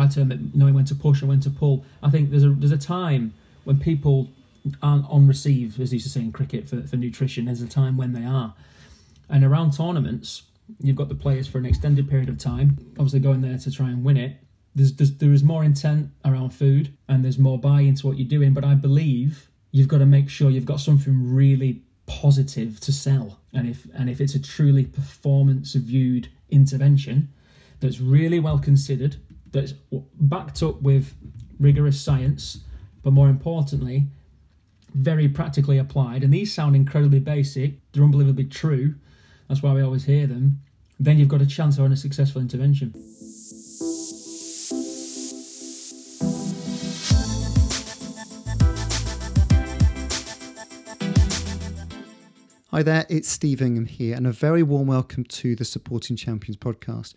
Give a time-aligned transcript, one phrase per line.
[0.00, 1.84] I term it knowing when to push and when to pull.
[2.02, 4.28] I think there's a there's a time when people
[4.82, 7.44] aren't on receive, as they used to say in cricket, for, for nutrition.
[7.44, 8.54] There's a time when they are.
[9.28, 10.42] And around tournaments,
[10.80, 13.88] you've got the players for an extended period of time, obviously going there to try
[13.88, 14.36] and win it.
[14.74, 18.28] There's, there's there is more intent around food and there's more buy into what you're
[18.28, 18.52] doing.
[18.52, 23.38] But I believe you've got to make sure you've got something really positive to sell.
[23.52, 27.32] And if and if it's a truly performance viewed intervention
[27.80, 29.16] that's really well considered,
[29.56, 29.72] that's
[30.20, 31.14] backed up with
[31.58, 32.60] rigorous science,
[33.02, 34.06] but more importantly,
[34.94, 38.94] very practically applied, and these sound incredibly basic, they're unbelievably true.
[39.48, 40.60] That's why we always hear them.
[41.00, 42.92] Then you've got a chance on a successful intervention.
[52.70, 56.58] Hi there, it's Steve Ingham here, and a very warm welcome to the Supporting Champions
[56.58, 57.14] podcast.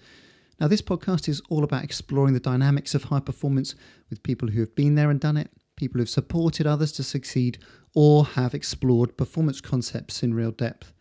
[0.59, 3.75] Now, this podcast is all about exploring the dynamics of high performance
[4.09, 7.03] with people who have been there and done it, people who have supported others to
[7.03, 7.59] succeed,
[7.95, 10.91] or have explored performance concepts in real depth.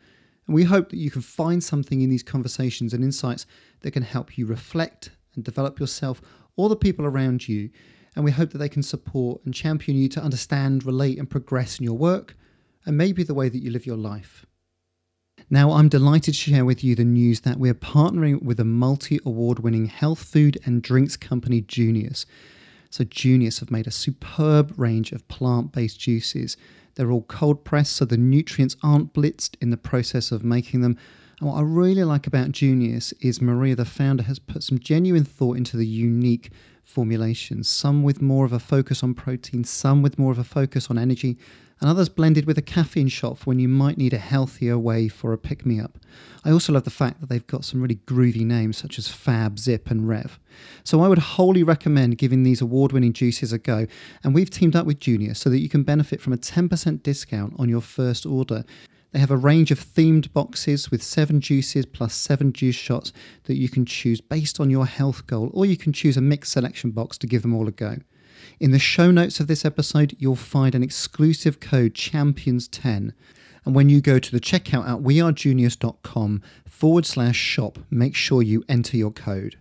[0.47, 3.47] And we hope that you can find something in these conversations and insights
[3.81, 6.23] that can help you reflect and develop yourself
[6.56, 7.70] or the people around you.
[8.14, 11.81] And we hope that they can support and champion you to understand, relate, and progress
[11.81, 12.36] in your work
[12.86, 14.47] and maybe the way that you live your life.
[15.51, 19.19] Now, I'm delighted to share with you the news that we're partnering with a multi
[19.25, 22.27] award winning health food and drinks company, Junius.
[22.91, 26.59] So, Junius have made a superb range of plant based juices.
[26.97, 30.99] They're all cold pressed, so the nutrients aren't blitzed in the process of making them.
[31.41, 35.25] And what I really like about Junius is Maria, the founder, has put some genuine
[35.25, 36.51] thought into the unique
[36.85, 40.91] formulations, some with more of a focus on protein, some with more of a focus
[40.91, 41.39] on energy,
[41.81, 45.09] and others blended with a caffeine shot for when you might need a healthier way
[45.09, 45.98] for a pick me up.
[46.45, 49.59] I also love the fact that they've got some really groovy names such as Fab,
[49.59, 50.39] Zip, and Rev.
[50.85, 53.87] So I would wholly recommend giving these award winning juices a go,
[54.25, 57.55] and we've teamed up with Junius so that you can benefit from a 10% discount
[57.59, 58.65] on your first order.
[59.13, 63.13] They have a range of themed boxes with seven juices plus seven juice shots
[63.45, 66.52] that you can choose based on your health goal, or you can choose a mixed
[66.52, 67.97] selection box to give them all a go.
[68.61, 73.13] In the show notes of this episode, you'll find an exclusive code CHAMPIONS10.
[73.64, 78.64] And when you go to the checkout at wearejunius.com forward slash shop, make sure you
[78.69, 79.58] enter your code.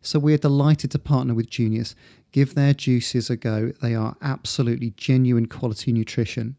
[0.00, 1.96] So we're delighted to partner with Junius.
[2.30, 3.72] Give their juices a go.
[3.82, 6.56] They are absolutely genuine quality nutrition.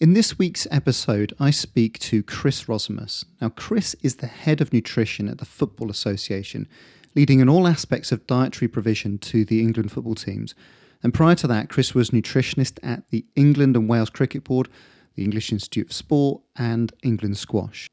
[0.00, 3.24] In this week's episode, I speak to Chris Rosimus.
[3.40, 6.66] Now, Chris is the head of nutrition at the Football Association,
[7.14, 10.56] leading in all aspects of dietary provision to the England football teams.
[11.02, 14.68] And prior to that, Chris was nutritionist at the England and Wales Cricket Board,
[15.14, 17.90] the English Institute of Sport, and England Squash.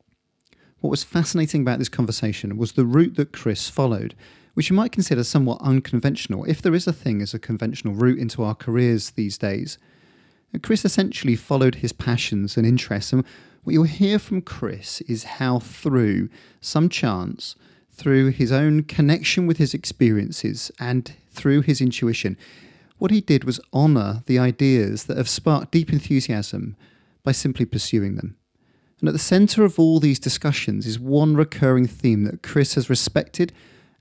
[0.79, 4.15] What was fascinating about this conversation was the route that Chris followed,
[4.53, 8.19] which you might consider somewhat unconventional, if there is a thing as a conventional route
[8.19, 9.77] into our careers these days.
[10.61, 13.25] Chris essentially followed his passions and interests, and
[13.63, 16.29] what you'll hear from Chris is how, through
[16.61, 17.55] some chance,
[17.91, 22.37] through his own connection with his experiences, and through his intuition,
[22.97, 26.75] what he did was honour the ideas that have sparked deep enthusiasm
[27.23, 28.37] by simply pursuing them.
[28.99, 32.89] And at the centre of all these discussions is one recurring theme that Chris has
[32.89, 33.51] respected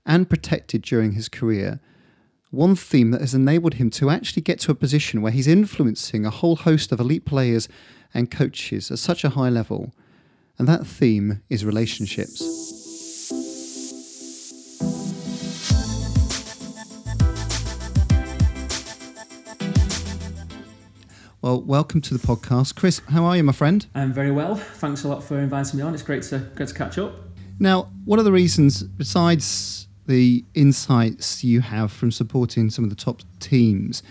[0.05, 1.79] and protected during his career.
[2.51, 6.25] One theme that has enabled him to actually get to a position where he's influencing
[6.25, 7.67] a whole host of elite players
[8.13, 9.93] and coaches at such a high level.
[10.57, 12.74] And that theme is relationships.
[21.45, 22.73] Well, welcome to the podcast.
[22.73, 23.85] Chris, how are you, my friend?
[23.93, 24.55] I'm very well.
[24.55, 25.93] Thanks a lot for inviting me on.
[25.93, 27.13] It's great to, great to catch up.
[27.59, 32.95] Now, what are the reasons, besides the insights you have from supporting some of the
[32.95, 34.01] top teams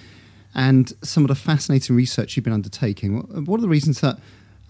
[0.54, 4.20] and some of the fascinating research you've been undertaking, what are the reasons that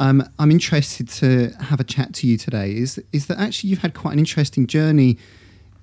[0.00, 2.75] um, I'm interested to have a chat to you today?
[2.75, 5.19] Is, is that actually you've had quite an interesting journey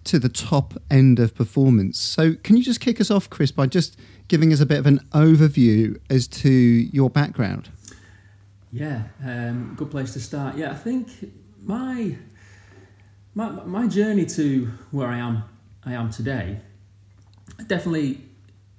[0.05, 1.99] to the top end of performance.
[1.99, 4.85] So, can you just kick us off, Chris, by just giving us a bit of
[4.85, 7.69] an overview as to your background?
[8.71, 10.57] Yeah, um, good place to start.
[10.57, 11.09] Yeah, I think
[11.61, 12.15] my
[13.35, 15.43] my my journey to where I am
[15.85, 16.59] I am today,
[17.59, 18.21] I definitely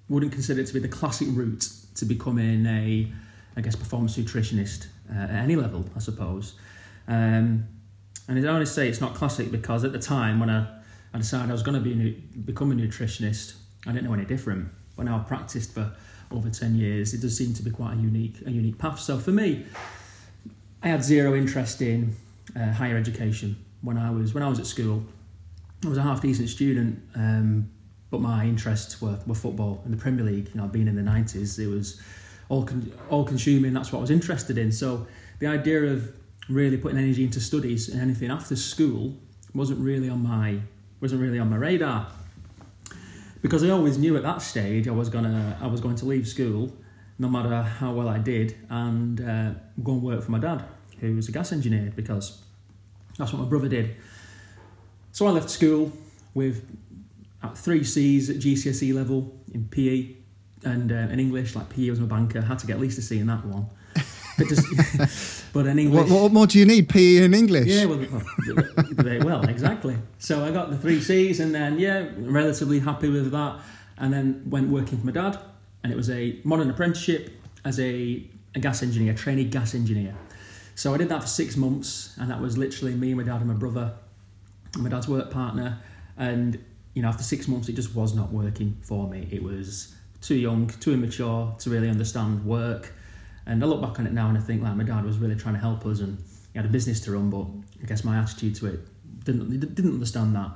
[0.08, 3.12] wouldn't consider it to be the classic route to becoming a
[3.56, 6.54] I guess performance nutritionist uh, at any level, I suppose.
[7.06, 7.66] Um,
[8.28, 10.66] and I only say it's not classic because at the time when I
[11.14, 12.11] I decided I was going to be
[12.44, 13.55] become a nutritionist.
[13.87, 15.93] I didn't know any different, but now I've practiced for
[16.31, 17.14] over ten years.
[17.14, 19.00] It does seem to be quite a unique a unique path.
[19.00, 19.67] So for me,
[20.82, 22.17] I had zero interest in
[22.56, 25.05] uh, higher education when I was when I was at school.
[25.85, 27.69] I was a half decent student, um,
[28.11, 30.49] but my interests were, were football and the Premier League.
[30.55, 32.00] You know, being in the nineties, it was
[32.49, 33.75] all con- all consuming.
[33.75, 34.73] That's what I was interested in.
[34.73, 35.06] So
[35.41, 36.14] the idea of
[36.49, 39.17] really putting energy into studies and anything after school
[39.55, 40.61] wasn't really on my
[41.02, 42.06] wasn't really on my radar
[43.43, 46.28] because I always knew at that stage I was gonna I was going to leave
[46.28, 46.72] school
[47.19, 49.50] no matter how well I did and uh,
[49.82, 50.64] go and work for my dad
[51.00, 52.40] who was a gas engineer because
[53.19, 53.96] that's what my brother did.
[55.10, 55.93] So I left school
[56.32, 56.64] with
[57.43, 60.14] at three C's at GCSE level in PE
[60.64, 62.40] and uh, in English, like PE was my banker.
[62.40, 63.66] Had to get at least a C in that one.
[64.48, 66.88] But, just, but in English, What, what more do you need?
[66.88, 67.66] PE in English?
[67.68, 67.98] yeah, well,
[68.96, 69.96] well, well, exactly.
[70.18, 73.60] So I got the three C's, and then yeah, relatively happy with that.
[73.98, 75.38] And then went working for my dad,
[75.82, 77.30] and it was a modern apprenticeship
[77.64, 78.24] as a,
[78.54, 80.14] a gas engineer, a trainee gas engineer.
[80.74, 83.46] So I did that for six months, and that was literally me, my dad, and
[83.46, 83.92] my brother,
[84.74, 85.78] and my dad's work partner.
[86.16, 86.62] And
[86.94, 89.28] you know, after six months, it just was not working for me.
[89.30, 92.92] It was too young, too immature to really understand work.
[93.46, 95.36] And I look back on it now and I think like my dad was really
[95.36, 96.18] trying to help us, and
[96.52, 97.46] he had a business to run, but
[97.82, 98.80] I guess my attitude to it
[99.24, 100.50] didn't didn't understand that.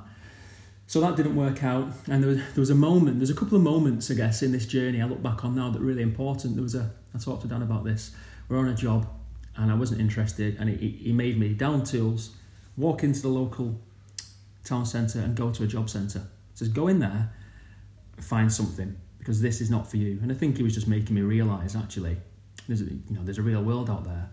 [0.89, 3.19] So that didn't work out, and there was, there was a moment.
[3.19, 5.69] There's a couple of moments, I guess, in this journey I look back on now
[5.69, 6.55] that really important.
[6.55, 8.15] There was a I talked to Dan about this.
[8.47, 9.07] We're on a job,
[9.57, 12.31] and I wasn't interested, and he, he made me down tools,
[12.77, 13.81] walk into the local
[14.63, 16.19] town centre, and go to a job centre.
[16.53, 17.33] He says go in there,
[18.21, 20.19] find something because this is not for you.
[20.21, 22.17] And I think he was just making me realise actually,
[22.67, 24.29] there's a, you know there's a real world out there.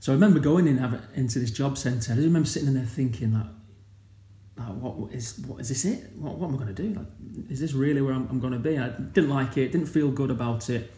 [0.00, 0.78] So I remember going in
[1.14, 2.12] into this job centre.
[2.12, 3.46] I remember sitting in there thinking like,
[4.56, 6.10] what, what is what is this it?
[6.16, 6.94] What, what am I going to do?
[6.94, 7.06] Like,
[7.50, 8.78] is this really where I'm, I'm going to be?
[8.78, 9.72] I didn't like it.
[9.72, 10.92] Didn't feel good about it.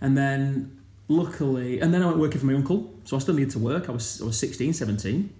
[0.00, 2.94] And then luckily, and then I went working for my uncle.
[3.04, 3.88] So I still needed to work.
[3.88, 5.34] I was I was 16, 17.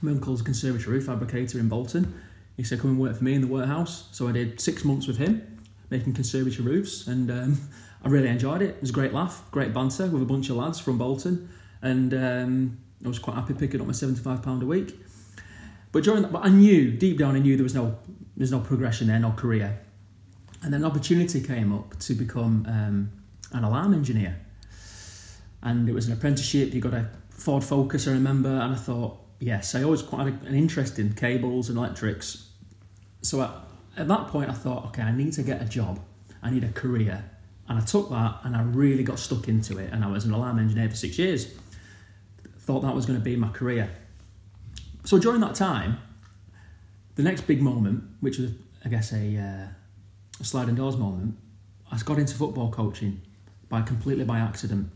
[0.00, 2.20] My uncle's a conservatory fabricator in Bolton.
[2.56, 5.06] He said, "Come and work for me in the warehouse." So I did six months
[5.06, 5.57] with him,
[5.90, 7.60] making conservatory roofs, and um,
[8.04, 8.70] I really enjoyed it.
[8.70, 11.48] It was a great laugh, great banter with a bunch of lads from Bolton,
[11.82, 14.98] and um, I was quite happy picking up my seventy-five pound a week.
[15.90, 17.98] But during that, but I knew deep down, I knew there was no
[18.36, 19.80] there's no progression there, no career,
[20.62, 23.12] and then an opportunity came up to become um,
[23.52, 24.38] an alarm engineer,
[25.62, 26.74] and it was an apprenticeship.
[26.74, 30.42] You got a Ford Focus, I remember, and I thought, yes, I always quite had
[30.42, 32.48] an interest in cables and electrics.
[33.22, 33.50] So I,
[33.98, 36.00] at that point, I thought, okay, I need to get a job,
[36.42, 37.24] I need a career,
[37.68, 40.32] and I took that and I really got stuck into it, and I was an
[40.32, 41.54] alarm engineer for six years.
[42.60, 43.90] Thought that was going to be my career.
[45.04, 45.98] So during that time,
[47.16, 48.52] the next big moment, which was,
[48.84, 51.36] I guess, a, uh, a sliding doors moment,
[51.90, 53.22] I got into football coaching
[53.68, 54.90] by completely by accident.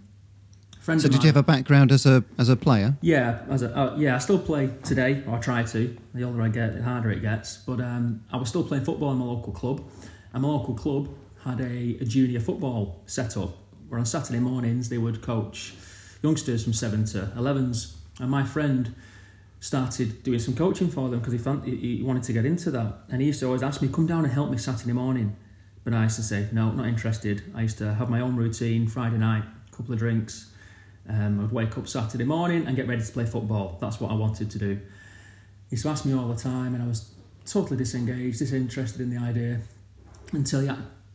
[0.83, 2.97] Friend So did mine- you have a background as a as a player?
[3.01, 5.97] yeah, as a, uh, yeah, I still play today, or I try to.
[6.15, 7.59] The older I get, the harder it gets.
[7.59, 9.81] But um, I was still playing football in my local club,
[10.33, 11.09] and my local club
[11.45, 13.57] had a, a junior football set up
[13.89, 15.75] where on Saturday mornings they would coach
[16.23, 17.95] youngsters from seven to 11s.
[18.21, 18.95] And my friend
[19.61, 21.35] started doing some coaching for them because
[21.65, 22.95] he he wanted to get into that.
[23.11, 25.37] And he used to always ask me, "Come down and help me Saturday morning."
[25.85, 28.89] But I used to say, "No, not interested." I used to have my own routine.
[28.89, 30.49] Friday night, a couple of drinks.
[31.09, 33.79] Um, I'd wake up Saturday morning and get ready to play football.
[33.81, 34.75] That's what I wanted to do.
[35.69, 37.13] He used to ask me all the time, and I was
[37.45, 39.61] totally disengaged, disinterested in the idea.
[40.33, 40.61] Until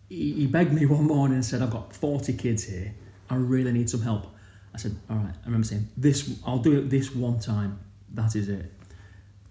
[0.10, 2.94] he, he begged me one morning and said, "I've got forty kids here.
[3.30, 4.28] I really need some help."
[4.74, 7.80] I said, "All right." I remember saying, "This, I'll do it this one time.
[8.14, 8.74] That is it."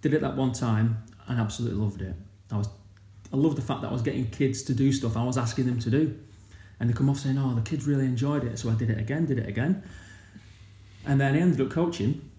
[0.03, 2.15] Did it that one time and absolutely loved it.
[2.53, 2.69] I was,
[3.33, 5.67] I loved the fact that I was getting kids to do stuff I was asking
[5.67, 6.19] them to do,
[6.79, 8.99] and they come off saying, "Oh, the kids really enjoyed it." So I did it
[8.99, 9.83] again, did it again.
[11.07, 12.31] And then I ended up coaching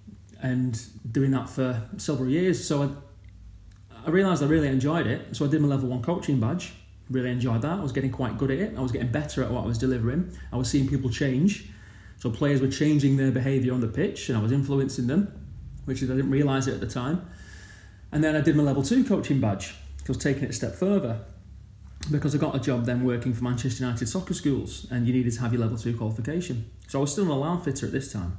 [0.41, 0.79] and
[1.12, 2.63] doing that for several years.
[2.65, 5.36] So I, I realised I really enjoyed it.
[5.36, 6.74] So I did my level one coaching badge.
[7.09, 7.79] Really enjoyed that.
[7.79, 8.77] I was getting quite good at it.
[8.77, 10.38] I was getting better at what I was delivering.
[10.51, 11.69] I was seeing people change.
[12.17, 15.50] So players were changing their behaviour on the pitch and I was influencing them,
[15.86, 17.25] which I didn't realise it at the time.
[18.12, 19.75] And then I did my level two coaching badge.
[19.97, 21.19] Because taking it a step further
[22.09, 25.33] because I got a job then working for Manchester United soccer schools and you needed
[25.33, 26.69] to have your level two qualification.
[26.88, 28.38] So I was still an alarm fitter at this time.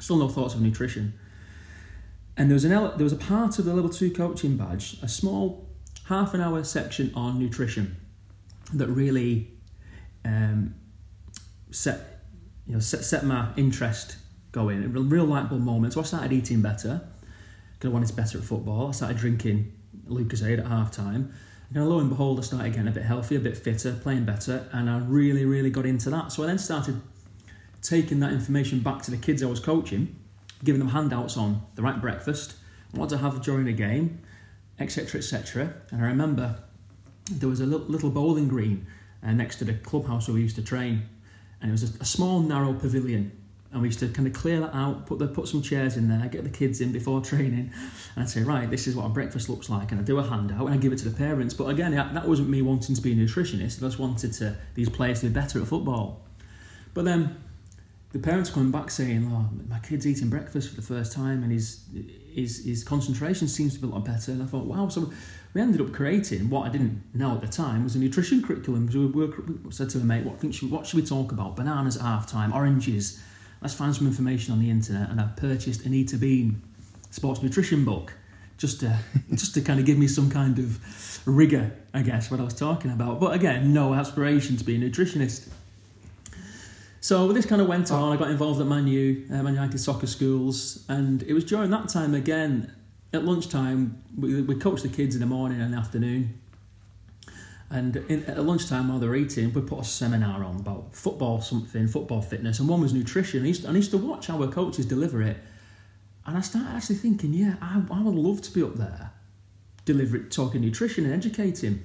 [0.00, 1.14] Still no thoughts of nutrition.
[2.36, 5.08] And there was an there was a part of the level two coaching badge, a
[5.08, 5.68] small
[6.04, 7.96] half an hour section on nutrition
[8.72, 9.48] that really
[10.24, 10.74] um,
[11.70, 12.22] set
[12.66, 14.16] you know set, set my interest
[14.52, 14.84] going.
[14.84, 15.94] A real, light bulb moment.
[15.94, 17.00] So I started eating better
[17.74, 18.88] because I wanted to be better at football.
[18.88, 19.72] I started drinking
[20.08, 21.32] Lucozade at half time.
[21.74, 24.66] And lo and behold, I started getting a bit healthier, a bit fitter, playing better,
[24.72, 26.32] and I really, really got into that.
[26.32, 27.00] So I then started
[27.82, 30.16] taking that information back to the kids I was coaching,
[30.64, 32.54] giving them handouts on the right breakfast,
[32.92, 34.20] what to have during a game,
[34.78, 35.74] etc., etc.
[35.90, 36.62] And I remember
[37.30, 38.86] there was a little, bowling green
[39.22, 41.08] uh, next to the clubhouse where we used to train,
[41.60, 43.32] and it was a, a small narrow pavilion
[43.70, 46.08] and we used to kind of clear that out, put the put some chairs in
[46.08, 47.70] there, get the kids in before training,
[48.14, 50.22] and I'd say, right, this is what a breakfast looks like, and I do a
[50.22, 51.52] handout and I give it to the parents.
[51.52, 53.78] But again, that wasn't me wanting to be a nutritionist.
[53.78, 56.24] I just wanted to these players to be better at football.
[56.94, 57.36] But then
[58.12, 61.52] the parents coming back saying, "Oh, my kid's eating breakfast for the first time, and
[61.52, 61.84] his
[62.32, 65.12] his his concentration seems to be a lot better." And I thought, wow, so.
[65.54, 68.86] We ended up creating what I didn't know at the time was a nutrition curriculum.
[68.86, 71.56] We, we, we said to a mate, "What think should, what should we talk about?
[71.56, 73.18] Bananas at half time, oranges,
[73.60, 75.10] let's find some information on the internet.
[75.10, 76.62] And I purchased Anita Bean
[77.10, 78.12] sports nutrition book
[78.56, 78.98] just to
[79.34, 82.54] just to kind of give me some kind of rigor, I guess, what I was
[82.54, 83.20] talking about.
[83.20, 85.48] But again, no aspiration to be a nutritionist.
[87.08, 88.12] So this kind of went on.
[88.12, 91.70] I got involved at Man U, uh, Man United soccer schools, and it was during
[91.70, 92.70] that time again.
[93.14, 96.38] At lunchtime, we, we coached the kids in the morning and the afternoon.
[97.70, 101.88] And in, at lunchtime, while they're eating, we put a seminar on about football something,
[101.88, 103.42] football fitness, and one was nutrition.
[103.42, 105.38] I used, to, I used to watch our coaches deliver it,
[106.26, 109.12] and I started actually thinking, yeah, I, I would love to be up there,
[109.86, 111.84] deliver it, talking nutrition and educating.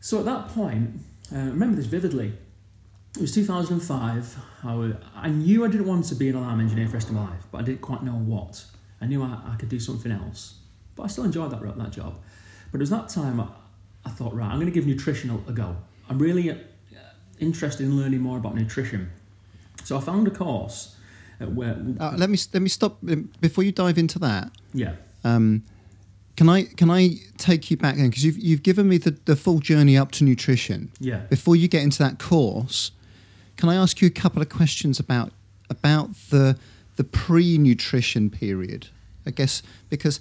[0.00, 1.00] So at that point,
[1.34, 2.34] uh, remember this vividly.
[3.16, 4.36] It was 2005.
[4.62, 7.08] I, was, I knew I didn't want to be an alarm engineer for the rest
[7.08, 8.64] of my life, but I didn't quite know what.
[9.00, 10.54] I knew I, I could do something else,
[10.94, 12.14] but I still enjoyed that, that job.
[12.70, 13.40] But it was that time
[14.04, 15.76] I thought, right, I'm going to give nutrition a, go.
[16.08, 16.54] I'm really uh,
[17.38, 19.10] interested in learning more about nutrition.
[19.84, 20.96] So I found a course
[21.38, 21.76] where.
[21.98, 24.50] Uh, let me let me stop um, before you dive into that.
[24.72, 24.94] Yeah.
[25.24, 25.64] Um,
[26.36, 29.36] can I can I take you back then because you've you've given me the, the
[29.36, 30.90] full journey up to nutrition.
[31.00, 31.18] Yeah.
[31.28, 32.92] Before you get into that course,
[33.60, 35.30] can I ask you a couple of questions about
[35.68, 36.58] about the
[36.96, 38.88] the pre nutrition period?
[39.26, 40.20] I guess because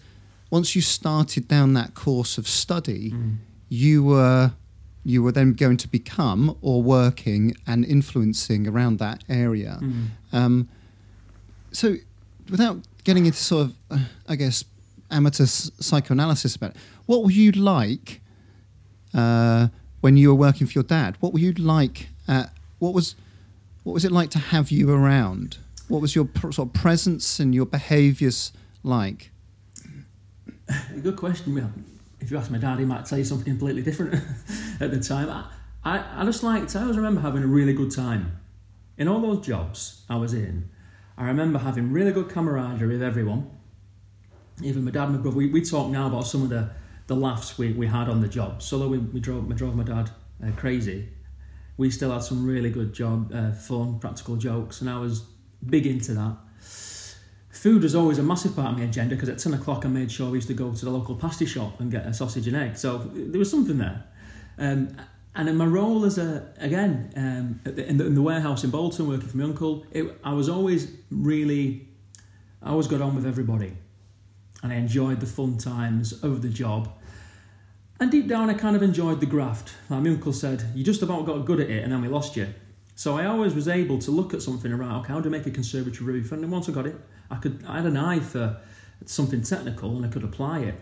[0.51, 3.11] once you started down that course of study.
[3.11, 3.37] Mm
[3.69, 4.51] you were
[5.05, 9.79] you were then going to become or working and influencing around that area.
[9.81, 10.07] Mm.
[10.33, 10.69] Um,
[11.71, 11.95] so,
[12.49, 14.65] without getting into sort of, uh, I guess,
[15.09, 18.19] amateur s- psychoanalysis about it, what were you like
[19.13, 19.69] uh,
[20.01, 21.15] when you were working for your dad?
[21.21, 22.09] What were you like?
[22.27, 23.15] At, what was
[23.89, 25.57] what was it like to have you around?
[25.87, 28.53] What was your pr- sort of presence and your behaviours
[28.83, 29.31] like?
[31.01, 31.55] Good question
[32.19, 34.13] if you ask my dad, he might tell you something completely different
[34.79, 35.27] at the time.
[35.31, 35.45] I,
[35.83, 38.37] I, I just liked, I always remember having a really good time.
[38.95, 40.69] In all those jobs I was in,
[41.17, 43.49] I remember having really good camaraderie with everyone.
[44.61, 46.69] Even my dad and my brother, we, we talk now about some of the,
[47.07, 48.61] the laughs we, we had on the job.
[48.61, 50.11] So we, we, drove, we drove my dad
[50.45, 51.09] uh, crazy,
[51.79, 55.23] we still had some really good job, uh, fun, practical jokes, and I was
[55.65, 56.35] big into that
[57.59, 60.09] food was always a massive part of my agenda because at 10 o'clock I made
[60.09, 62.55] sure we used to go to the local pasty shop and get a sausage and
[62.55, 62.77] egg.
[62.77, 64.05] So there was something there.
[64.57, 64.95] Um,
[65.35, 69.09] and in my role as a, again, um, in, the, in, the, warehouse in Bolton
[69.09, 71.89] working for my uncle, it, I was always really,
[72.63, 73.73] I always got on with everybody.
[74.63, 76.89] And I enjoyed the fun times of the job.
[77.99, 79.73] And deep down, I kind of enjoyed the graft.
[79.89, 82.37] Like my uncle said, you just about got good at it and then we lost
[82.37, 82.47] you.
[82.95, 85.45] So I always was able to look at something right, okay, how do I make
[85.45, 86.31] a conservatory roof?
[86.31, 86.95] And once I got it,
[87.29, 88.57] I could I had an eye for
[89.05, 90.75] something technical and I could apply it.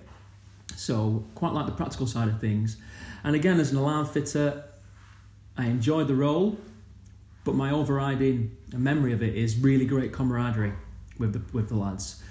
[0.75, 2.77] So quite like the practical side of things.
[3.23, 4.63] And again, as an alarm fitter,
[5.57, 6.57] I enjoyed the role,
[7.43, 10.73] but my overriding memory of it is really great camaraderie
[11.17, 12.21] with the with the lads.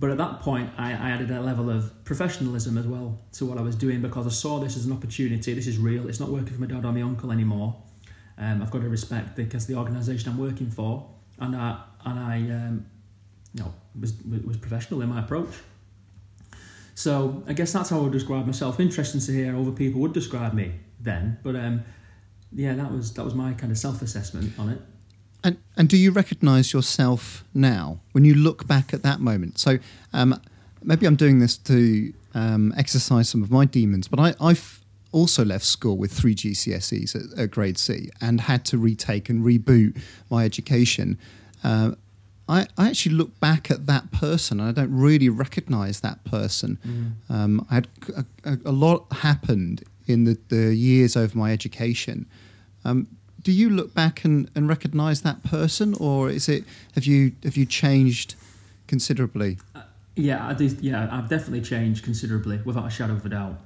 [0.00, 3.58] But at that point, I, I added a level of professionalism as well to what
[3.58, 5.52] I was doing because I saw this as an opportunity.
[5.52, 6.08] This is real.
[6.08, 7.76] It's not working for my dad or my uncle anymore.
[8.38, 11.06] Um, I've got to respect because the organisation I'm working for,
[11.38, 12.86] and I and I um,
[13.52, 14.14] you know, was,
[14.46, 15.54] was professional in my approach.
[16.94, 18.80] So I guess that's how I would describe myself.
[18.80, 21.84] Interesting to hear how other people would describe me then, but um,
[22.52, 24.80] yeah, that was that was my kind of self-assessment on it.
[25.42, 29.58] And and do you recognise yourself now when you look back at that moment?
[29.58, 29.78] So
[30.12, 30.40] um,
[30.82, 34.80] maybe I'm doing this to um, exercise some of my demons, but I, I've
[35.12, 39.44] also left school with three GCSEs at, at grade C and had to retake and
[39.44, 41.18] reboot my education.
[41.64, 41.92] Uh,
[42.48, 46.78] I, I actually look back at that person and I don't really recognize that person.
[46.86, 47.34] Mm.
[47.34, 47.88] Um, I had
[48.44, 52.26] a, a, lot happened in the, the years over my education.
[52.84, 53.06] Um,
[53.42, 57.56] do you look back and, and recognize that person, or is it have you have
[57.56, 58.34] you changed
[58.86, 59.58] considerably?
[59.74, 59.82] Uh,
[60.16, 60.66] yeah, I do.
[60.80, 63.58] Yeah, I've definitely changed considerably, without a shadow of a doubt.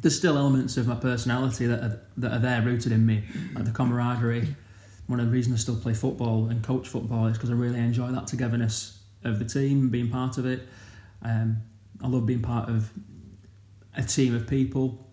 [0.00, 3.64] There's still elements of my personality that are, that are there, rooted in me, like
[3.64, 4.54] the camaraderie,
[5.06, 7.78] one of the reasons I still play football and coach football is because I really
[7.78, 10.66] enjoy that togetherness of the team, being part of it.
[11.22, 11.58] Um,
[12.02, 12.90] I love being part of
[13.94, 15.06] a team of people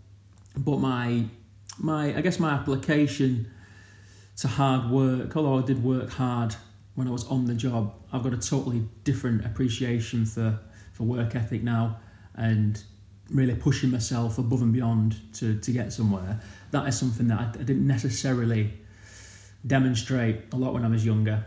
[0.60, 1.26] but my
[1.78, 3.50] my I guess my application
[4.40, 6.56] to hard work, although I did work hard
[6.96, 10.60] when I was on the job, I've got a totally different appreciation for
[10.94, 11.98] for work ethic now
[12.36, 12.84] and
[13.30, 16.42] really pushing myself above and beyond to, to get somewhere.
[16.72, 18.74] That is something that I, I didn't necessarily
[19.66, 21.46] demonstrate a lot when I was younger.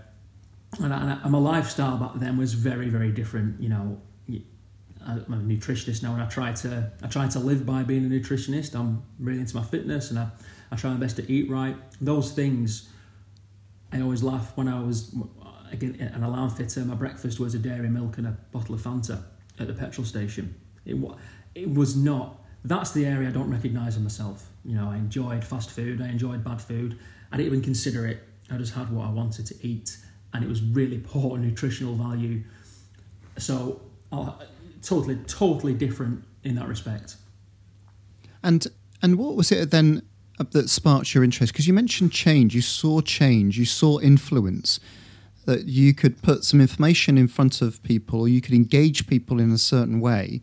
[0.81, 3.61] And, I, and my lifestyle back then was very, very different.
[3.61, 4.01] You know,
[5.07, 8.09] I'm a nutritionist now, and I try to I try to live by being a
[8.09, 8.75] nutritionist.
[8.75, 10.29] I'm really into my fitness, and I,
[10.73, 11.77] I try my best to eat right.
[12.01, 12.89] Those things,
[13.93, 15.15] I always laugh when I was
[15.71, 16.81] again an alarm fitter.
[16.81, 19.23] My breakfast was a dairy milk and a bottle of Fanta
[19.61, 20.55] at the petrol station.
[20.87, 20.97] It
[21.55, 22.43] it was not.
[22.65, 24.49] That's the area I don't recognise in myself.
[24.65, 26.01] You know, I enjoyed fast food.
[26.01, 26.99] I enjoyed bad food.
[27.31, 28.23] I didn't even consider it.
[28.51, 29.99] I just had what I wanted to eat,
[30.33, 32.45] and it was really poor nutritional value.
[33.37, 34.33] So, uh,
[34.83, 37.17] totally, totally different in that respect.
[38.43, 38.67] And
[39.03, 40.03] and what was it then
[40.51, 41.53] that sparked your interest?
[41.53, 42.55] Because you mentioned change.
[42.55, 43.57] You saw change.
[43.59, 44.81] You saw influence.
[45.45, 49.41] That you could put some information in front of people, or you could engage people
[49.41, 50.41] in a certain way.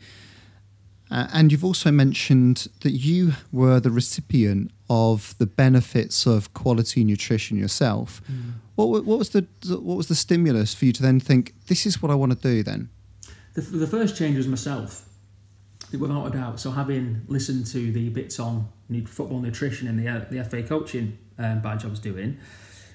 [1.12, 7.04] Uh, and you've also mentioned that you were the recipient of the benefits of quality
[7.04, 8.22] nutrition yourself.
[8.32, 8.54] Mm.
[8.76, 12.02] What, what, was the what was the stimulus for you to then think this is
[12.02, 12.64] what I want to do?
[12.64, 12.90] Then,
[13.54, 15.09] the, the first change was myself,
[15.98, 16.60] without a doubt.
[16.60, 18.70] So having listened to the bits on
[19.06, 22.38] football nutrition and the the FA coaching um, badge I was doing,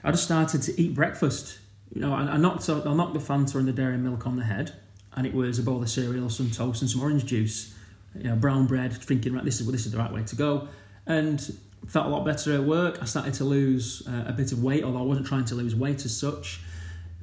[0.03, 1.59] I just started to eat breakfast.
[1.95, 4.45] You know, I, I knocked I knocked the Fanta and the dairy milk on the
[4.45, 4.73] head,
[5.15, 7.75] and it was a bowl of cereal, some toast, and some orange juice
[8.15, 10.69] you know, brown bread, thinking right, this is this is the right way to go,
[11.07, 12.99] and felt a lot better at work.
[13.03, 15.75] I started to lose uh, a bit of weight, although I wasn't trying to lose
[15.75, 16.61] weight as such.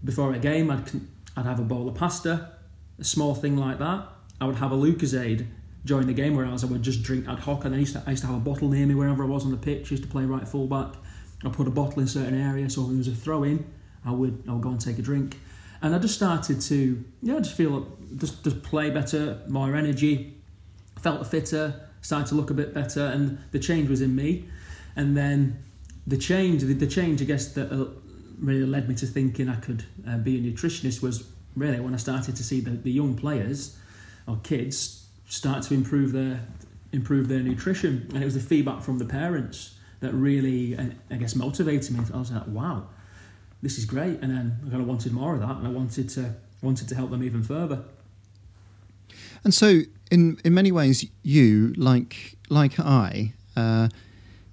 [0.03, 0.89] Before a game, I'd
[1.35, 2.51] I'd have a bowl of pasta,
[2.99, 4.07] a small thing like that.
[4.39, 5.47] I would have a Lucozade
[5.85, 7.65] during the game, whereas I would just drink ad hoc.
[7.65, 9.45] And I used to I used to have a bottle near me wherever I was
[9.45, 9.91] on the pitch.
[9.91, 10.93] Used to play right fullback.
[11.43, 13.65] I put a bottle in certain areas, so if there was a throw in,
[14.05, 15.39] I would I would go and take a drink.
[15.81, 20.37] And I just started to yeah, just feel just just play better, more energy,
[20.99, 24.45] felt fitter, started to look a bit better, and the change was in me.
[24.95, 25.63] And then
[26.05, 27.85] the change, the, the change, I guess, that uh,
[28.39, 31.97] really led me to thinking I could uh, be a nutritionist was really when I
[31.97, 33.77] started to see the, the young players
[34.27, 35.00] or kids
[35.31, 36.45] start to improve their
[36.91, 40.77] improve their nutrition, and it was the feedback from the parents that really,
[41.09, 42.03] I guess, motivated me.
[42.13, 42.87] I was like, wow,
[43.61, 46.09] this is great, and then I kind of wanted more of that, and I wanted
[46.09, 47.83] to wanted to help them even further.
[49.43, 53.87] And so, in in many ways, you like like I, uh,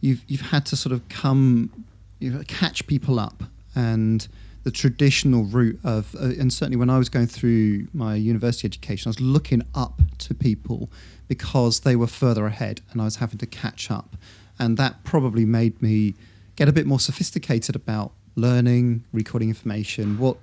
[0.01, 1.87] you've you've had to sort of come,
[2.21, 3.43] you know, catch people up,
[3.75, 4.29] and
[4.69, 9.09] the traditional route of, uh, and certainly when I was going through my university education,
[9.09, 10.91] I was looking up to people
[11.27, 14.15] because they were further ahead, and I was having to catch up,
[14.59, 16.17] and that probably made me
[16.57, 20.19] get a bit more sophisticated about learning, recording information.
[20.19, 20.37] What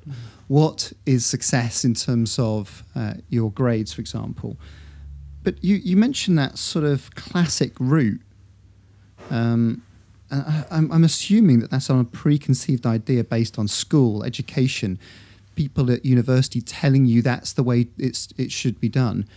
[0.48, 4.58] what is success in terms of uh, your grades, for example?
[5.44, 8.22] But you, you mentioned that sort of classic route.
[9.30, 9.84] Um,
[10.32, 15.00] I, I'm, I'm assuming that that's on a preconceived idea based on school, education,
[15.56, 19.28] people at university telling you that's the way it's, it should be done.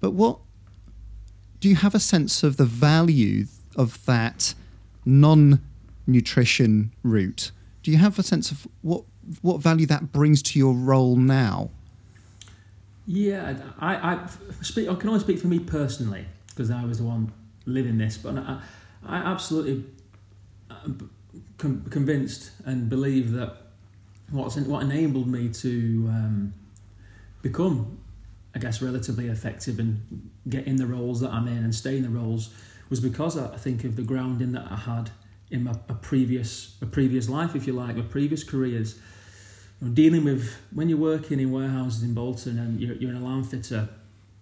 [0.00, 0.38] But what
[1.60, 4.54] do you have a sense of the value of that
[5.04, 5.60] non
[6.06, 7.50] nutrition route?
[7.82, 9.04] Do you have a sense of what
[9.42, 11.70] what value that brings to your role now?
[13.06, 14.28] Yeah, I, I,
[14.62, 17.32] speak, I can only speak for me personally because I was the one
[17.66, 18.60] living this, but I,
[19.06, 19.84] I absolutely
[20.84, 23.56] uh, convinced and believe that
[24.30, 26.54] what's what enabled me to um,
[27.42, 27.98] become,
[28.54, 32.02] I guess, relatively effective and get in the roles that I'm in and stay in
[32.02, 32.54] the roles
[32.90, 35.10] was because I think of the grounding that I had
[35.50, 38.98] in my, my previous my previous life, if you like, my previous careers
[39.92, 43.88] dealing with when you're working in warehouses in Bolton and you're, you're an alarm fitter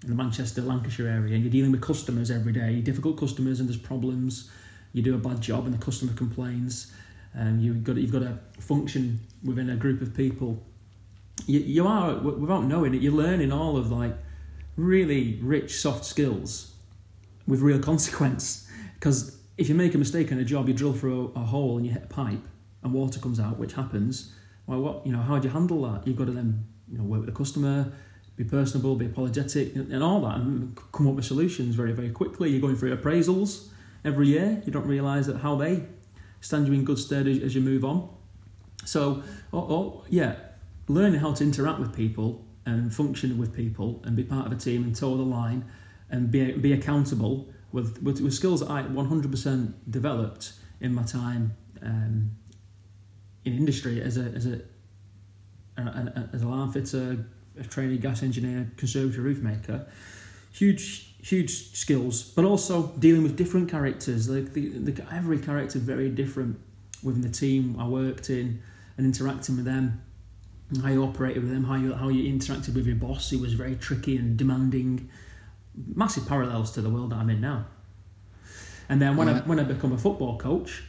[0.02, 3.68] in the Manchester, Lancashire area, and you're dealing with customers every day, difficult customers, and
[3.68, 4.50] there's problems.
[4.96, 6.90] You do a bad job, and the customer complains.
[7.34, 10.64] Um, and you've got you've got to function within a group of people.
[11.44, 14.16] You, you are without knowing it, you're learning all of like
[14.74, 16.72] really rich soft skills
[17.46, 18.66] with real consequence.
[18.94, 21.76] Because if you make a mistake in a job, you drill through a, a hole
[21.76, 22.48] and you hit a pipe,
[22.82, 24.32] and water comes out, which happens
[24.66, 26.06] well, what you know, how do you handle that?
[26.06, 27.92] You've got to then you know work with the customer,
[28.36, 32.48] be personable, be apologetic, and all that, and come up with solutions very very quickly.
[32.48, 33.68] You're going through appraisals
[34.06, 34.62] every year.
[34.64, 35.84] You don't realise that how they
[36.40, 38.08] stand you in good stead as, you move on.
[38.84, 40.36] So, oh, oh, yeah,
[40.88, 44.56] learning how to interact with people and function with people and be part of a
[44.56, 45.64] team and toe the line
[46.08, 51.56] and be be accountable with, with, with skills that I 100% developed in my time
[51.82, 52.30] um,
[53.44, 54.60] in industry as a as a
[55.76, 57.26] as a alarm fitter,
[57.58, 59.86] a trainee gas engineer, conservatory roof maker.
[60.52, 64.28] Huge huge skills, but also dealing with different characters.
[64.28, 66.58] Like the, the every character very different
[67.02, 68.62] within the team I worked in
[68.96, 70.02] and interacting with them.
[70.82, 73.54] How you operated with them, how you how you interacted with your boss, who was
[73.54, 75.08] very tricky and demanding.
[75.94, 77.66] Massive parallels to the world that I'm in now.
[78.88, 79.38] And then when yeah.
[79.38, 80.82] I when I become a football coach,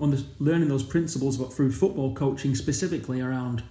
[0.00, 3.62] on the, learning those principles but through football coaching specifically around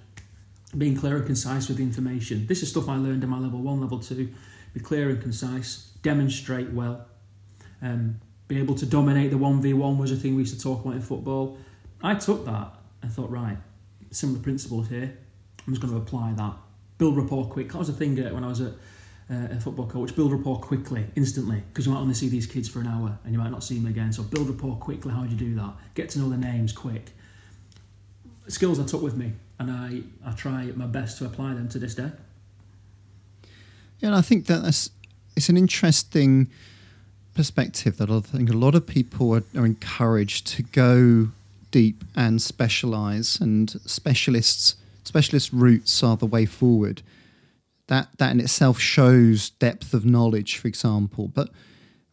[0.77, 2.47] being clear and concise with the information.
[2.47, 4.29] This is stuff I learned in my level one, level two.
[4.73, 7.05] Be clear and concise, demonstrate well,
[7.81, 10.95] um, be able to dominate the 1v1 was a thing we used to talk about
[10.95, 11.57] in football.
[12.03, 13.57] I took that and thought, right,
[14.11, 15.17] similar principles here.
[15.65, 16.53] I'm just going to apply that.
[16.97, 17.71] Build rapport quick.
[17.71, 18.73] That was a thing when I was at
[19.31, 22.67] uh, a football coach, build rapport quickly, instantly, because you might only see these kids
[22.67, 24.11] for an hour and you might not see them again.
[24.11, 25.13] So build rapport quickly.
[25.13, 25.73] How do you do that?
[25.95, 27.11] Get to know their names quick.
[28.47, 31.79] Skills I took with me, and I, I try my best to apply them to
[31.79, 32.11] this day.
[34.01, 34.89] Yeah, and I think that that's
[35.35, 36.47] it's an interesting
[37.33, 41.29] perspective that I think a lot of people are, are encouraged to go
[41.69, 47.01] deep and specialize, and specialists specialist routes are the way forward
[47.87, 51.27] that that in itself shows depth of knowledge, for example.
[51.27, 51.49] But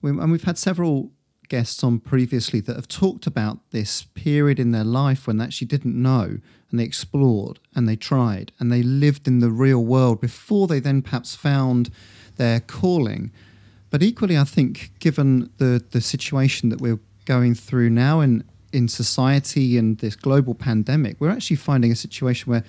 [0.03, 1.11] we, and we've had several
[1.49, 5.69] guests on previously that have talked about this period in their life when they actually
[5.69, 6.39] didn't know
[6.71, 10.81] and they explored and they tried and they lived in the real world before they
[10.81, 11.91] then perhaps found
[12.37, 13.31] their calling.
[13.91, 18.89] But equally, I think, given the, the situation that we're going through now in, in
[18.89, 22.65] society and this global pandemic, we're actually finding a situation where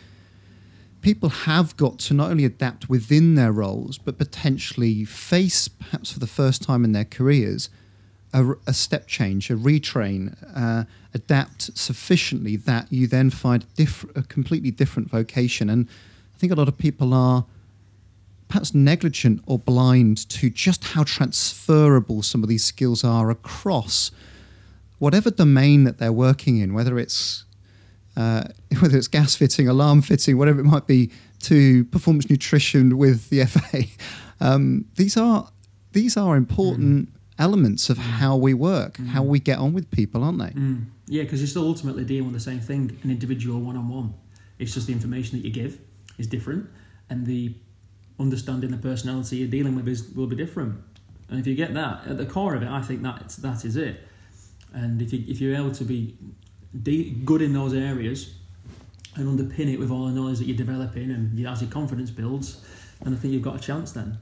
[1.02, 6.20] people have got to not only adapt within their roles, but potentially face, perhaps for
[6.20, 7.70] the first time in their careers,
[8.34, 14.06] a, a step change, a retrain, uh, adapt sufficiently that you then find a, diff-
[14.16, 15.70] a completely different vocation.
[15.70, 15.88] And
[16.36, 17.46] I think a lot of people are
[18.48, 24.12] perhaps negligent or blind to just how transferable some of these skills are across
[24.98, 27.46] whatever domain that they're working in, whether it's
[28.18, 28.44] uh,
[28.80, 31.12] whether it's gas fitting, alarm fitting, whatever it might be,
[31.42, 33.84] to performance nutrition with the FA.
[34.42, 35.50] Um, these are
[35.92, 37.19] these are important mm.
[37.40, 38.02] Elements of mm.
[38.02, 39.08] how we work, mm.
[39.08, 40.52] how we get on with people, aren't they?
[40.52, 40.86] Mm.
[41.08, 44.14] Yeah, because you're still ultimately dealing with the same thing, an individual one on one.
[44.60, 45.80] It's just the information that you give
[46.18, 46.70] is different,
[47.10, 47.56] and the
[48.20, 50.76] understanding the personality you're dealing with is will be different.
[51.30, 53.78] And if you get that at the core of it, I think that that is
[53.78, 54.06] it.
[54.74, 56.16] And if you if you're able to be
[56.84, 58.36] de- good in those areas
[59.16, 62.12] and underpin it with all the knowledge that you're developing and you, as your confidence
[62.12, 62.64] builds,
[63.02, 64.18] then I think you've got a chance then.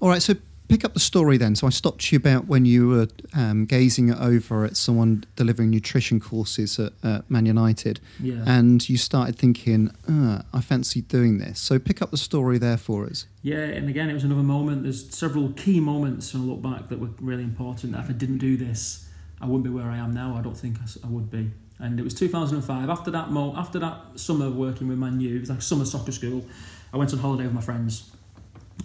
[0.00, 0.34] All right, so
[0.72, 1.54] pick up the story then.
[1.54, 6.18] So I stopped you about when you were um, gazing over at someone delivering nutrition
[6.18, 8.42] courses at, at Man United, yeah.
[8.46, 12.78] and you started thinking, uh, "I fancy doing this." So pick up the story there
[12.78, 13.26] for us.
[13.42, 14.84] Yeah, and again, it was another moment.
[14.84, 17.92] There's several key moments when I look back that were really important.
[17.92, 19.06] That if I didn't do this,
[19.42, 20.36] I wouldn't be where I am now.
[20.38, 21.50] I don't think I, would be.
[21.80, 22.88] And it was 2005.
[22.88, 26.12] After that mo- after that summer working with Man U, it was like summer soccer
[26.12, 26.46] school.
[26.94, 28.10] I went on holiday with my friends,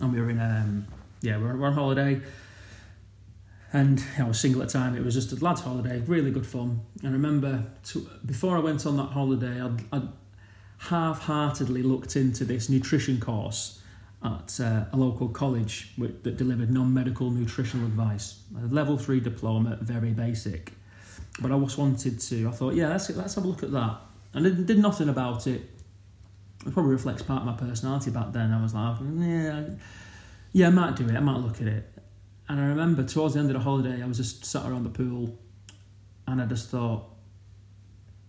[0.01, 0.87] and we were in um,
[1.21, 2.21] yeah, we were, we were on holiday.
[3.73, 4.95] And I was single at the time.
[4.95, 6.81] It was just a lads' holiday, really good fun.
[7.03, 10.07] And I remember to, before I went on that holiday, I'd, I'd
[10.77, 13.81] half-heartedly looked into this nutrition course
[14.23, 18.41] at uh, a local college that delivered non-medical nutritional advice.
[18.57, 20.73] A level three diploma, very basic.
[21.39, 22.47] But I just wanted to.
[22.47, 23.97] I thought, yeah, let's let's have a look at that.
[24.33, 25.61] And did nothing about it.
[26.65, 28.51] It probably reflects part of my personality back then.
[28.51, 29.63] I was like, yeah,
[30.51, 31.15] yeah, I might do it.
[31.15, 31.93] I might look at it.
[32.49, 34.89] And I remember towards the end of the holiday, I was just sat around the
[34.89, 35.37] pool,
[36.27, 37.05] and I just thought,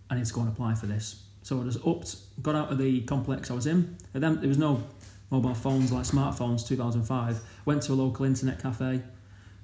[0.09, 1.23] I need to go and apply for this.
[1.43, 3.97] So I just upped, got out of the complex I was in.
[4.13, 4.83] And then there was no
[5.31, 9.01] mobile phones like smartphones 2005 went to a local internet cafe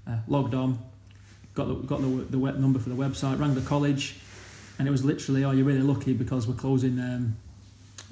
[0.08, 0.78] uh, logged on
[1.54, 4.18] got the, got the, the web number for the website rang the college
[4.78, 7.36] and it was literally oh you're really lucky because we're closing um,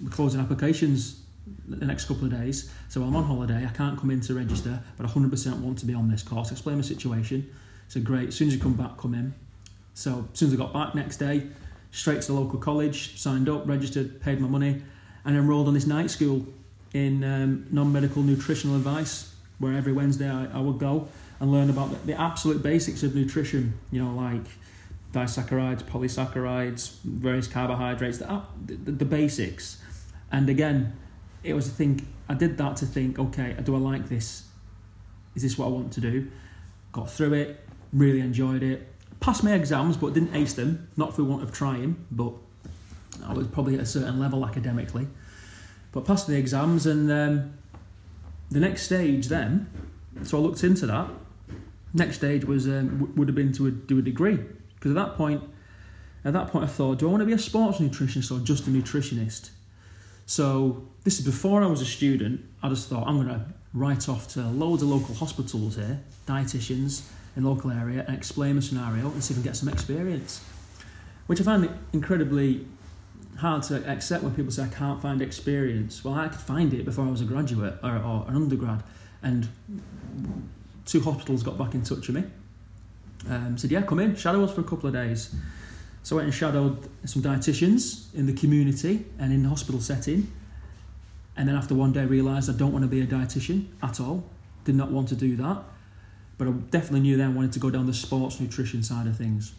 [0.03, 1.21] we're closing applications
[1.67, 2.71] the next couple of days.
[2.89, 3.65] So I'm on holiday.
[3.65, 6.51] I can't come in to register but 100% want to be on this course.
[6.51, 7.49] Explain my situation.
[7.88, 8.29] So great.
[8.29, 9.34] As soon as you come back come in.
[9.93, 11.47] So as soon as I got back next day
[11.91, 14.82] straight to the local college signed up registered paid my money
[15.25, 16.43] and enrolled on this night school
[16.93, 21.08] in um, non-medical nutritional advice, where every Wednesday I, I would go
[21.39, 23.73] and learn about the, the, absolute basics of nutrition.
[23.91, 24.43] You know, like
[25.12, 29.82] disaccharides, polysaccharides, various carbohydrates, the, the, the basics.
[30.32, 30.93] And again,
[31.43, 32.06] it was a thing.
[32.29, 34.47] I did that to think, okay, do I like this?
[35.36, 36.32] Is this what I want to do?
[36.93, 37.60] got through it,
[37.91, 38.88] really enjoyed it.
[39.19, 40.88] Passed my exams, but didn't ace them.
[40.95, 42.34] Not for want of trying, but
[43.25, 45.08] I was probably at a certain level academically.
[45.91, 47.53] But passed the exams, and um,
[48.49, 49.69] the next stage then.
[50.23, 51.10] So I looked into that.
[51.93, 54.39] Next stage was um, would have been to a, do a degree
[54.75, 55.43] because at that point,
[56.25, 58.67] at that point I thought, do I want to be a sports nutritionist or just
[58.67, 59.51] a nutritionist?
[60.25, 62.41] So this is before I was a student.
[62.62, 67.03] I just thought I'm going to write off to loads of local hospitals here, dietitians
[67.36, 70.43] in local area, and explain the scenario and see if I can get some experience.
[71.27, 72.65] Which I find incredibly
[73.38, 76.03] hard to accept when people say I can't find experience.
[76.03, 78.83] Well, I could find it before I was a graduate or, or an undergrad,
[79.21, 79.49] and
[80.86, 82.23] two hospitals got back in touch with me.
[83.29, 85.33] Um, said, "Yeah, come in, shadow us for a couple of days."
[86.03, 90.31] So I went and shadowed some dietitians in the community and in the hospital setting.
[91.37, 94.01] And then after one day, I realised I don't want to be a dietitian at
[94.01, 94.25] all.
[94.65, 95.63] Did not want to do that.
[96.37, 99.17] But I definitely knew then I wanted to go down the sports nutrition side of
[99.17, 99.53] things.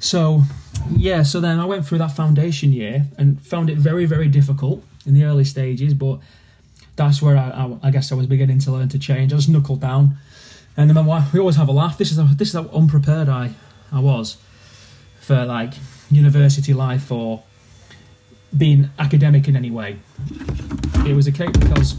[0.00, 0.42] So,
[0.90, 4.82] yeah, so then I went through that foundation year and found it very, very difficult
[5.06, 6.18] in the early stages, but
[6.96, 9.32] that's where I, I, I guess I was beginning to learn to change.
[9.32, 10.16] I just knuckled down.
[10.76, 11.96] And then my wife, we always have a laugh.
[11.96, 13.52] This is how, this is how unprepared I,
[13.92, 14.36] I was
[15.28, 15.74] for like
[16.10, 17.42] university life or
[18.56, 19.98] being academic in any way.
[21.06, 21.96] It was a case because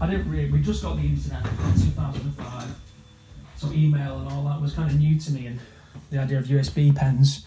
[0.00, 2.74] I didn't really, we just got the internet in 2005,
[3.56, 5.60] so email and all that was kind of new to me, and
[6.10, 7.46] the idea of USB pens,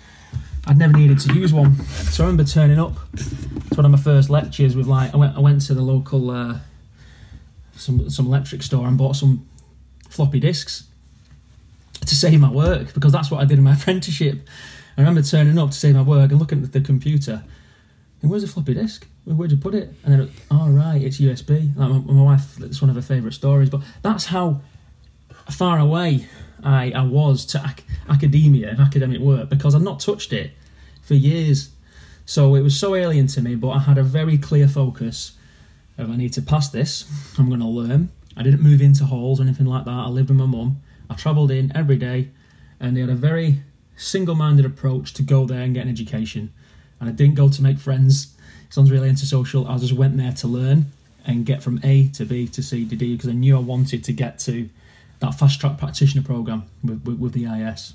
[0.67, 1.75] I'd never needed to use one.
[2.13, 5.36] So I remember turning up to one of my first lectures with like, I went,
[5.36, 6.59] I went to the local, uh,
[7.75, 9.45] some, some electric store and bought some
[10.07, 10.86] floppy disks
[12.07, 14.47] to save my work because that's what I did in my apprenticeship.
[14.97, 17.43] I remember turning up to save my work and looking at the computer.
[18.21, 19.07] And where's the floppy disk?
[19.25, 19.93] Where'd you put it?
[20.03, 21.75] And then, oh right, it's USB.
[21.75, 23.69] Like my, my wife, it's one of her favourite stories.
[23.69, 24.61] But that's how
[25.49, 26.27] far away
[26.63, 30.51] I, I was to ac- academia and academic work because I'd not touched it
[31.01, 31.71] for years.
[32.25, 35.33] So it was so alien to me, but I had a very clear focus
[35.97, 37.05] of I need to pass this,
[37.37, 38.09] I'm going to learn.
[38.35, 39.91] I didn't move into halls or anything like that.
[39.91, 40.81] I lived with my mum.
[41.09, 42.29] I travelled in every day,
[42.79, 43.61] and they had a very
[43.95, 46.53] single minded approach to go there and get an education.
[46.99, 48.35] And I didn't go to make friends.
[48.67, 49.67] It sounds really antisocial.
[49.67, 50.87] I just went there to learn
[51.25, 54.03] and get from A to B to C to D because I knew I wanted
[54.05, 54.69] to get to
[55.19, 57.93] that fast track practitioner program with, with, with the EIS.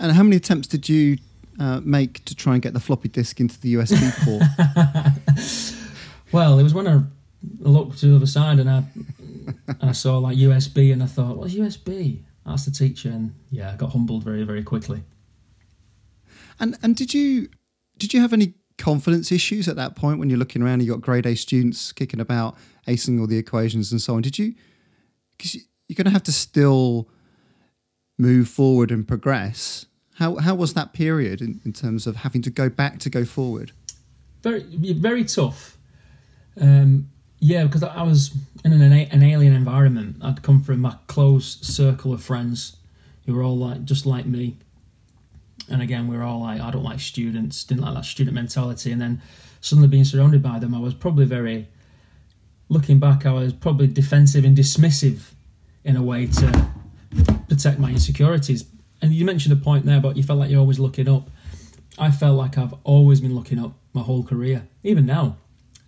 [0.00, 1.18] And how many attempts did you
[1.58, 4.42] uh, make to try and get the floppy disk into the USB port?
[6.32, 7.02] well, it was when I
[7.60, 8.84] looked to the other side and I
[9.80, 12.22] I saw like USB and I thought, what's USB?
[12.46, 15.02] Asked the teacher and yeah, I got humbled very, very quickly.
[16.60, 17.48] And and did you
[17.98, 20.74] did you have any confidence issues at that point when you're looking around?
[20.74, 24.22] And You got grade A students kicking about, acing all the equations and so on.
[24.22, 24.54] Did you?
[25.30, 25.54] Because
[25.88, 27.08] you're going to have to still
[28.18, 29.86] move forward and progress.
[30.14, 33.24] How how was that period in, in terms of having to go back to go
[33.24, 33.72] forward?
[34.42, 35.76] Very very tough.
[36.60, 37.10] Um,
[37.46, 40.16] yeah, because I was in an an alien environment.
[40.22, 42.78] I'd come from my close circle of friends
[43.26, 44.56] who were all like just like me,
[45.70, 48.92] and again we were all like I don't like students, didn't like that student mentality,
[48.92, 49.20] and then
[49.60, 51.68] suddenly being surrounded by them, I was probably very.
[52.70, 55.34] Looking back, I was probably defensive and dismissive
[55.84, 56.70] in a way to
[57.46, 58.64] protect my insecurities.
[59.02, 61.28] And you mentioned a point there about you felt like you're always looking up.
[61.98, 65.36] I felt like I've always been looking up my whole career, even now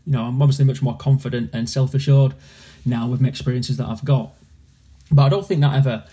[0.06, 2.34] you know, I'm obviously much more confident and self assured
[2.84, 4.30] now with my experiences that I've got.
[5.10, 6.04] But I don't think that ever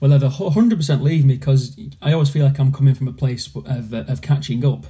[0.00, 3.54] will ever 100% leave me because I always feel like I'm coming from a place
[3.54, 4.86] of, of catching up,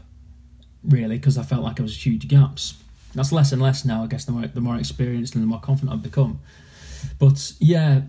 [0.85, 2.75] really, because I felt like I was huge gaps.
[3.15, 5.59] That's less and less now, I guess, the more, the more experienced and the more
[5.61, 6.39] confident I've become.
[7.19, 8.03] But yeah,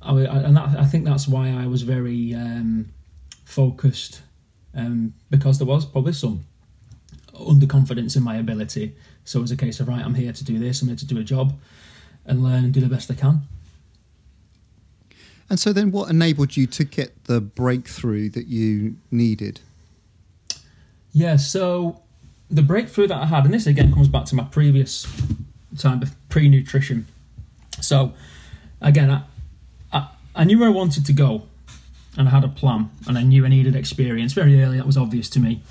[0.00, 2.92] I, and that, I think that's why I was very um,
[3.44, 4.22] focused
[4.74, 6.44] um, because there was probably some
[7.34, 10.58] underconfidence in my ability so it was a case of right, I'm here to do
[10.58, 10.82] this.
[10.82, 11.54] I'm here to do a job
[12.26, 13.42] and learn and do the best I can.
[15.48, 19.60] And so then, what enabled you to get the breakthrough that you needed?
[21.12, 22.00] Yeah, so
[22.50, 25.06] the breakthrough that I had, and this again comes back to my previous
[25.76, 27.06] time of pre nutrition.
[27.80, 28.12] So,
[28.80, 29.22] again, I,
[29.92, 31.42] I, I knew where I wanted to go
[32.16, 34.76] and I had a plan and I knew I needed experience very early.
[34.76, 35.62] That was obvious to me.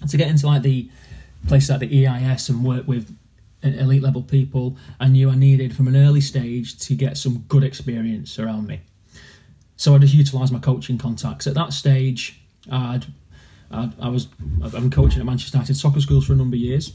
[0.00, 0.88] And to get into like the
[1.46, 3.16] places like the EIS and work with
[3.62, 7.64] elite level people, I knew I needed from an early stage to get some good
[7.64, 8.80] experience around me.
[9.76, 11.46] So I just utilised my coaching contacts.
[11.46, 13.06] At that stage, I'd,
[13.70, 14.28] I'd, I was
[14.62, 16.92] I've been coaching at Manchester United soccer schools for a number of years.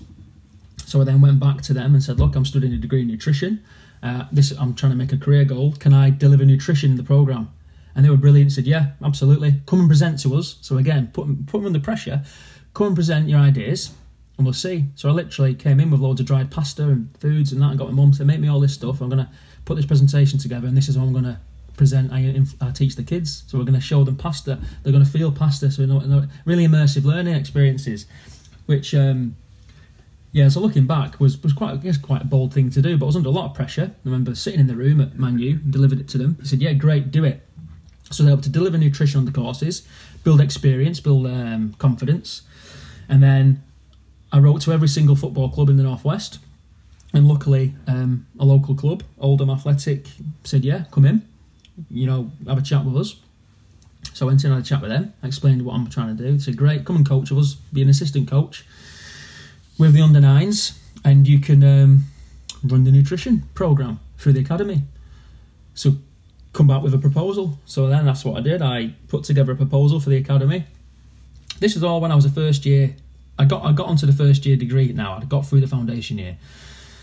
[0.86, 3.08] So I then went back to them and said, "Look, I'm studying a degree in
[3.08, 3.64] nutrition.
[4.02, 5.74] Uh, this I'm trying to make a career goal.
[5.74, 7.50] Can I deliver nutrition in the program?"
[7.96, 8.52] And they were brilliant.
[8.52, 9.62] Said, "Yeah, absolutely.
[9.68, 12.24] Come and present to us." So again, put put them under pressure.
[12.74, 13.92] Come and present your ideas,
[14.38, 14.86] and we'll see.
[14.96, 17.80] So I literally came in with loads of dried pasta and foods and that, and
[17.80, 19.02] got my mum to make me all this stuff.
[19.02, 19.32] I'm gonna
[19.66, 21.40] put this presentation together, and this is how I'm gonna
[21.78, 22.12] present.
[22.12, 24.60] I, I teach the kids, so we're going to show them pasta.
[24.84, 28.06] They're going to feel pasta, so you know, really immersive learning experiences,
[28.66, 28.94] which.
[28.94, 29.36] Um,
[30.34, 32.96] yeah, so looking back was, was quite I guess quite a bold thing to do,
[32.96, 33.92] but I was under a lot of pressure.
[33.94, 36.38] I remember sitting in the room at Manu, delivered it to them.
[36.40, 37.46] He said, "Yeah, great, do it."
[38.12, 39.86] So they're able to deliver nutrition on the courses,
[40.24, 42.44] build experience, build um, confidence,
[43.10, 43.62] and then
[44.32, 46.40] I wrote to every single football club in the northwest,
[47.14, 50.08] and luckily um, a local club, Oldham Athletic,
[50.44, 51.22] said, "Yeah, come in,
[51.90, 53.16] you know, have a chat with us."
[54.14, 55.14] So I went in and had a chat with them.
[55.22, 56.32] I explained what I'm trying to do.
[56.32, 58.66] They said, "Great, come and coach with us, be an assistant coach."
[59.82, 62.04] with the under nines, and you can um,
[62.64, 64.84] run the nutrition program through the academy.
[65.74, 65.96] So
[66.54, 67.58] come back with a proposal.
[67.66, 68.62] So then that's what I did.
[68.62, 70.66] I put together a proposal for the academy.
[71.60, 72.96] This was all when I was a first year.
[73.42, 75.18] I got I got onto the first year degree now.
[75.20, 76.38] I got through the foundation year.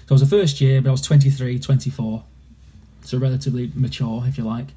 [0.07, 2.23] So I was a first year, but I was 23, 24.
[3.03, 4.69] So relatively mature, if you like.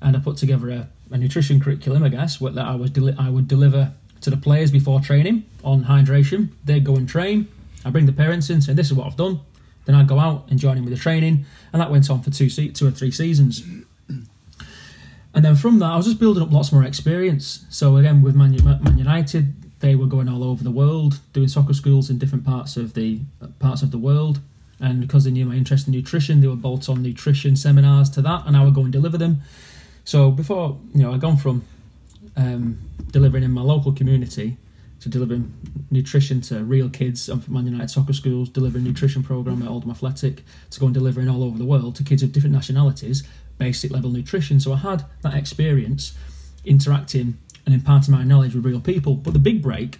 [0.00, 3.28] And I put together a, a nutrition curriculum, I guess, that I would deli- I
[3.28, 6.48] would deliver to the players before training on hydration.
[6.64, 7.48] They'd go and train.
[7.84, 9.40] I bring the parents in, say, This is what I've done.
[9.84, 11.44] Then I'd go out and join in with the training.
[11.72, 13.62] And that went on for two, two or three seasons.
[15.34, 17.66] And then from that, I was just building up lots more experience.
[17.68, 19.52] So again, with Man, Man United,
[19.86, 23.20] they were going all over the world, doing soccer schools in different parts of the
[23.60, 24.40] parts of the world.
[24.80, 28.22] And because they knew my interest in nutrition, they would bolt on nutrition seminars to
[28.22, 29.42] that, and I would go and deliver them.
[30.04, 31.64] So before, you know, I'd gone from
[32.36, 32.78] um,
[33.12, 34.56] delivering in my local community
[35.00, 35.52] to delivering
[35.90, 37.26] nutrition to real kids.
[37.26, 41.28] From Man United Soccer Schools, delivering nutrition program at Oldham Athletic, to go and delivering
[41.28, 43.22] all over the world to kids of different nationalities,
[43.56, 44.58] basic level nutrition.
[44.58, 46.16] So I had that experience
[46.64, 49.14] interacting and imparting my knowledge with real people.
[49.16, 49.98] But the big break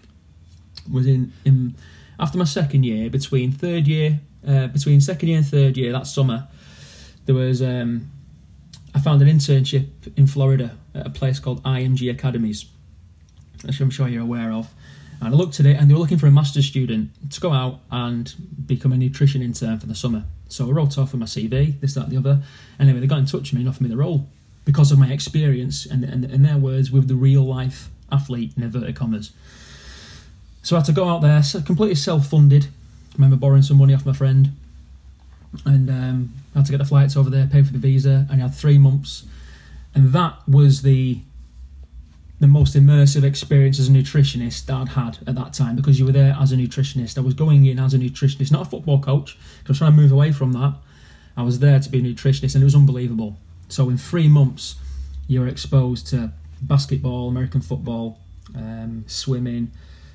[0.90, 1.74] was in, in
[2.18, 6.06] after my second year, between third year, uh, between second year and third year that
[6.06, 6.48] summer,
[7.26, 8.10] there was um,
[8.94, 12.66] I found an internship in Florida at a place called IMG Academies,
[13.64, 14.72] which I'm sure you're aware of.
[15.20, 17.50] And I looked at it, and they were looking for a master's student to go
[17.50, 18.32] out and
[18.66, 20.24] become a nutrition intern for the summer.
[20.48, 22.42] So I wrote off with my CV, this, that, the other.
[22.78, 24.28] Anyway, they got in touch with me and offered me the role
[24.66, 28.62] because of my experience and, and in their words, with the real life athlete in
[28.62, 29.32] inverted commas.
[30.62, 32.64] So I had to go out there, completely self funded.
[32.64, 34.52] I remember borrowing some money off my friend
[35.64, 38.42] and um, I had to get the flights over there, pay for the visa, and
[38.42, 39.24] I had three months,
[39.94, 41.20] and that was the
[42.38, 46.04] the most immersive experience as a nutritionist that I'd had at that time because you
[46.04, 47.16] were there as a nutritionist.
[47.16, 49.38] I was going in as a nutritionist, not a football coach.
[49.60, 50.74] because I was trying to move away from that.
[51.34, 53.38] I was there to be a nutritionist, and it was unbelievable.
[53.68, 54.76] So in three months,
[55.26, 58.20] you were exposed to basketball, American football,
[58.54, 59.70] um, swimming,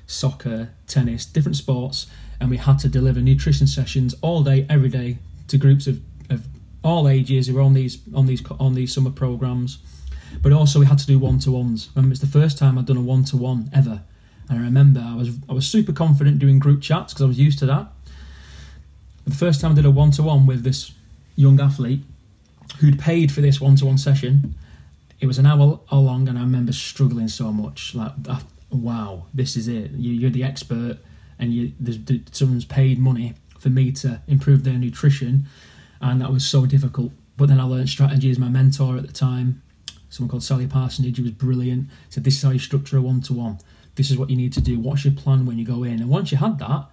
[0.06, 2.06] soccer, tennis, different sports,
[2.40, 6.46] and we had to deliver nutrition sessions all day, every day to groups of, of
[6.82, 9.78] all ages who were on these on these on these summer programs.
[10.40, 11.90] But also we had to do one to ones.
[11.94, 14.02] Remember, it's the first time I'd done a one to one ever,
[14.48, 17.38] and I remember I was I was super confident doing group chats because I was
[17.38, 17.88] used to that.
[19.26, 20.92] The first time I did a one to one with this
[21.36, 22.02] young athlete
[22.78, 24.54] who'd paid for this one to one session,
[25.20, 27.94] it was an hour long, and I remember struggling so much.
[27.94, 28.12] Like,
[28.70, 29.92] wow, this is it.
[29.92, 30.98] You, are the expert
[31.38, 31.72] and you,
[32.32, 35.46] someone's paid money for me to improve their nutrition,
[36.00, 37.12] and that was so difficult.
[37.36, 38.38] But then I learned strategies.
[38.38, 39.62] my mentor at the time,
[40.10, 41.88] someone called Sally Parsonage, who was brilliant.
[42.10, 43.58] Said, "This is how you structure a one-to-one.
[43.94, 44.78] This is what you need to do.
[44.78, 46.86] What's your plan when you go in?" And once you had that,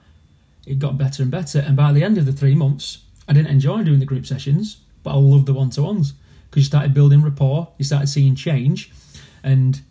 [0.66, 1.60] it got better and better.
[1.60, 4.78] And by the end of the three months, I didn't enjoy doing the group sessions,
[5.04, 6.14] but I love the one-to-ones
[6.50, 8.92] because you started building rapport, you started seeing change,
[9.44, 9.82] and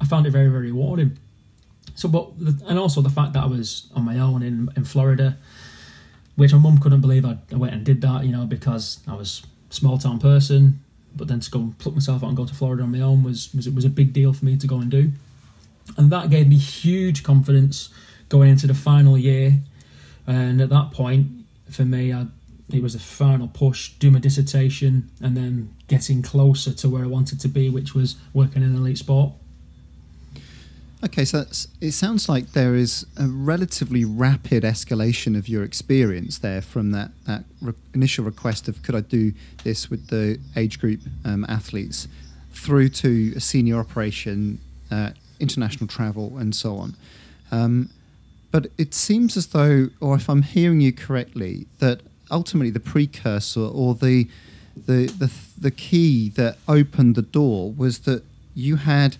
[0.00, 1.18] I found it very, very rewarding.
[1.94, 2.30] So, but
[2.66, 5.36] and also the fact that I was on my own in in Florida,
[6.36, 9.14] which my mum couldn't believe I, I went and did that, you know, because I
[9.14, 10.80] was small town person.
[11.16, 13.22] But then to go and pluck myself out and go to Florida on my own
[13.22, 15.12] was was it was a big deal for me to go and do,
[15.96, 17.90] and that gave me huge confidence
[18.28, 19.60] going into the final year.
[20.26, 21.28] And at that point,
[21.70, 22.26] for me, I,
[22.72, 27.06] it was a final push, do my dissertation, and then getting closer to where I
[27.06, 29.32] wanted to be, which was working in elite sport.
[31.04, 31.44] Okay, so
[31.82, 37.10] it sounds like there is a relatively rapid escalation of your experience there from that,
[37.26, 39.34] that re- initial request of could I do
[39.64, 42.08] this with the age group um, athletes
[42.54, 44.58] through to a senior operation,
[44.90, 46.94] uh, international travel, and so on.
[47.50, 47.90] Um,
[48.50, 52.00] but it seems as though, or if I'm hearing you correctly, that
[52.34, 54.28] ultimately the precursor or the
[54.76, 58.22] the the, the key that opened the door was that
[58.54, 59.16] you had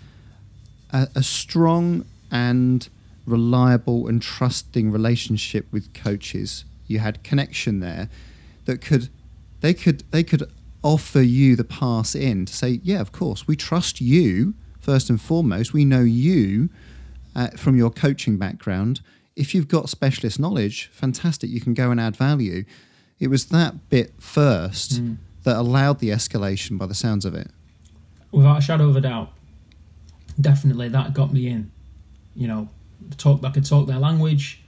[0.90, 2.88] a, a strong and
[3.26, 6.64] reliable and trusting relationship with coaches.
[6.86, 8.08] You had connection there
[8.66, 9.08] that could
[9.60, 10.50] they could they could
[10.82, 15.20] offer you the pass in to say, yeah, of course, we trust you first and
[15.20, 15.72] foremost.
[15.72, 16.68] We know you
[17.34, 19.00] uh, from your coaching background.
[19.34, 22.64] If you've got specialist knowledge, fantastic, you can go and add value.
[23.20, 25.16] It was that bit first mm.
[25.44, 27.50] that allowed the escalation by the sounds of it.
[28.32, 29.30] Without a shadow of a doubt.
[30.40, 31.70] Definitely that got me in.
[32.34, 32.68] You know,
[33.16, 34.60] talk I could talk their language.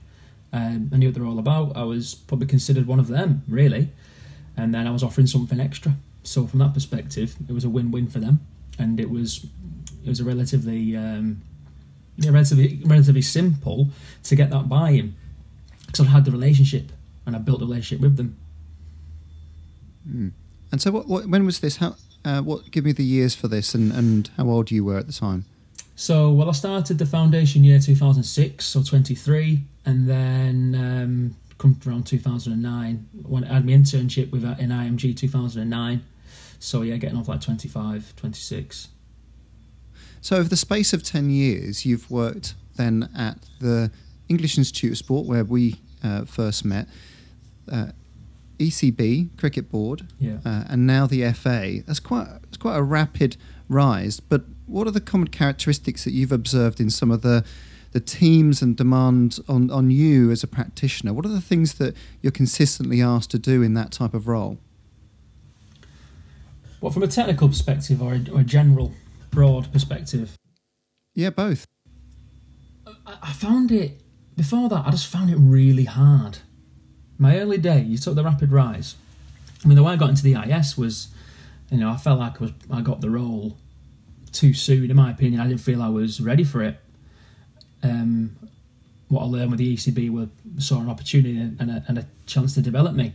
[0.53, 1.75] Um, I knew what they're all about.
[1.75, 3.89] I was probably considered one of them, really.
[4.55, 5.95] And then I was offering something extra.
[6.23, 8.41] So from that perspective, it was a win-win for them,
[8.77, 9.45] and it was
[10.03, 11.41] it was a relatively um,
[12.17, 13.89] yeah, relatively relatively simple
[14.23, 15.15] to get that buy-in
[15.85, 16.91] because I had the relationship
[17.27, 18.37] and I built a relationship with them.
[20.09, 20.31] Mm.
[20.71, 21.77] And so, what, what, when was this?
[21.77, 21.95] How?
[22.25, 22.71] Uh, what?
[22.71, 25.45] Give me the years for this, and, and how old you were at the time.
[25.95, 32.05] So, well, I started the foundation year 2006, so 23, and then um, come around
[32.05, 36.03] 2009 when I had my internship with uh, in IMG 2009.
[36.59, 38.87] So yeah, getting off like 25, 26.
[40.21, 43.91] So, over the space of 10 years, you've worked then at the
[44.29, 46.87] English Institute of Sport, where we uh, first met,
[47.71, 47.91] uh,
[48.59, 50.37] ECB, Cricket Board, yeah.
[50.45, 51.81] uh, and now the FA.
[51.85, 53.37] That's quite, it's quite a rapid
[53.69, 54.19] rise.
[54.19, 57.45] But what are the common characteristics that you've observed in some of the
[57.93, 61.13] the teams and demand on, on you as a practitioner?
[61.13, 64.59] What are the things that you're consistently asked to do in that type of role?
[66.79, 68.93] What, from a technical perspective or a, or a general
[69.31, 70.37] broad perspective?
[71.15, 71.65] Yeah, both.
[72.85, 73.99] I, I found it
[74.35, 74.85] before that.
[74.85, 76.39] I just found it really hard.
[77.17, 78.95] My early days you took the rapid rise.
[79.63, 81.07] I mean, the way I got into the EIS was,
[81.71, 83.57] you know, I felt like I was I got the role
[84.31, 84.89] too soon.
[84.89, 86.79] In my opinion, I didn't feel I was ready for it.
[87.83, 88.35] Um,
[89.09, 92.53] what I learned with the ECB was saw an opportunity and a, and a chance
[92.55, 93.13] to develop me.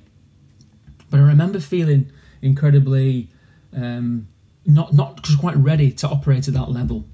[1.11, 3.29] But I remember feeling incredibly
[3.75, 4.29] um,
[4.65, 7.05] not not quite ready to operate at that level.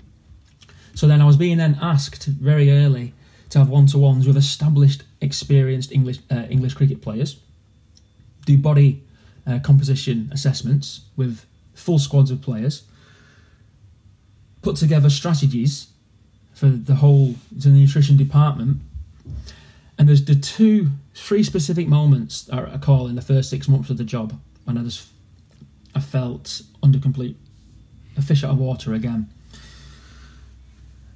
[0.95, 3.14] So then I was being then asked very early
[3.51, 7.41] to have one to ones with established, experienced English uh, English cricket players,
[8.47, 9.03] do body
[9.47, 11.45] uh, composition assessments with
[11.75, 12.85] full squads of players,
[14.62, 15.89] put together strategies
[16.55, 18.81] for the whole the nutrition department.
[19.99, 23.97] And there's the two, three specific moments I recall in the first six months of
[23.97, 25.09] the job when I just
[25.95, 27.37] I felt under complete
[28.16, 29.29] a fish out of water again.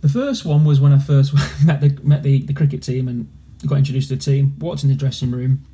[0.01, 1.33] The first one was when I first
[1.65, 3.29] met the met the, the cricket team and
[3.69, 5.65] got introduced to the team, walked in the dressing room,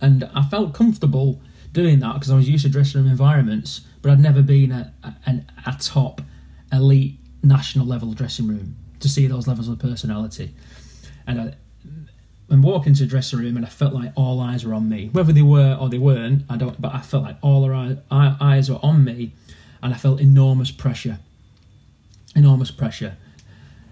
[0.00, 1.40] and I felt comfortable
[1.72, 4.92] doing that because I was used to dressing room environments, but I'd never been at
[5.26, 6.20] a, a top
[6.72, 10.54] elite national level dressing room to see those levels of personality.
[11.26, 11.54] And I,
[12.50, 15.08] and walk into the dressing room and I felt like all eyes were on me.
[15.12, 16.80] Whether they were or they weren't, I don't.
[16.80, 19.32] But I felt like all our eyes were on me,
[19.82, 21.18] and I felt enormous pressure.
[22.34, 23.16] Enormous pressure,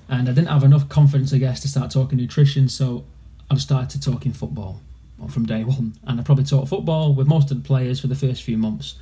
[0.08, 2.68] and I didn't have enough confidence, I guess, to start talking nutrition.
[2.68, 3.04] So
[3.50, 4.80] I started talking football
[5.28, 8.14] from day one, and I probably taught football with most of the players for the
[8.14, 8.96] first few months,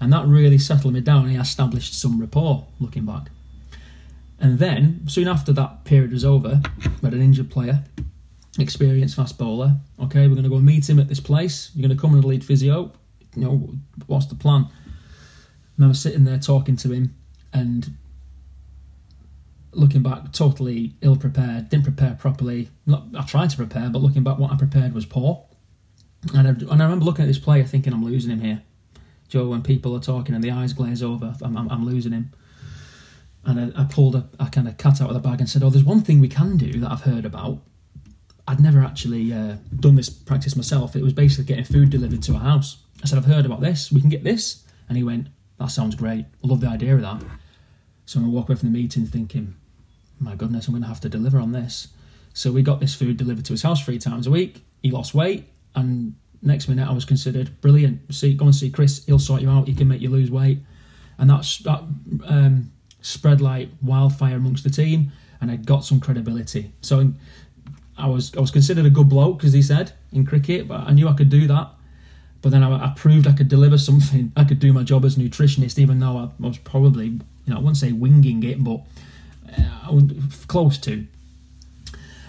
[0.00, 1.26] and that really settled me down.
[1.26, 2.66] and established some rapport.
[2.80, 3.30] Looking back,
[4.40, 6.60] and then soon after that period was over,
[7.02, 7.84] we had an injured player
[8.58, 9.76] experienced fast bowler.
[10.00, 11.70] Okay, we're going to go meet him at this place.
[11.74, 12.92] You're going to come and lead physio.
[13.34, 13.70] You know,
[14.06, 14.66] what's the plan?
[14.68, 14.70] I
[15.76, 17.14] remember sitting there talking to him
[17.52, 17.90] and
[19.72, 21.68] looking back, totally ill prepared.
[21.68, 22.70] Didn't prepare properly.
[22.86, 25.44] Not, I tried to prepare, but looking back, what I prepared was poor.
[26.34, 28.62] And I, and I remember looking at this player thinking, I'm losing him here.
[29.28, 32.32] Joe, when people are talking and the eyes glaze over, I'm, I'm, I'm losing him.
[33.44, 35.62] And I, I pulled a, a kind of cat out of the bag and said,
[35.62, 37.60] Oh, there's one thing we can do that I've heard about
[38.48, 40.96] I'd never actually uh, done this practice myself.
[40.96, 42.78] It was basically getting food delivered to a house.
[43.02, 43.92] I said, I've heard about this.
[43.92, 44.64] We can get this.
[44.88, 46.24] And he went, That sounds great.
[46.24, 47.22] I love the idea of that.
[48.06, 49.54] So I'm walk away from the meeting thinking,
[50.20, 51.88] My goodness, I'm going to have to deliver on this.
[52.34, 54.64] So we got this food delivered to his house three times a week.
[54.82, 55.48] He lost weight.
[55.74, 58.14] And next minute, I was considered brilliant.
[58.14, 59.04] See, go and see Chris.
[59.06, 59.68] He'll sort you out.
[59.68, 60.58] He can make you lose weight.
[61.18, 61.82] And that's, that
[62.26, 65.12] um, spread like wildfire amongst the team.
[65.40, 66.72] And I got some credibility.
[66.80, 67.12] So
[67.98, 70.92] I was I was considered a good bloke, as he said in cricket, but I
[70.92, 71.70] knew I could do that.
[72.40, 74.32] But then I, I, proved I could deliver something.
[74.36, 77.58] I could do my job as nutritionist, even though I, was probably, you know, I
[77.58, 78.82] wouldn't say winging it, but
[80.46, 81.06] close to.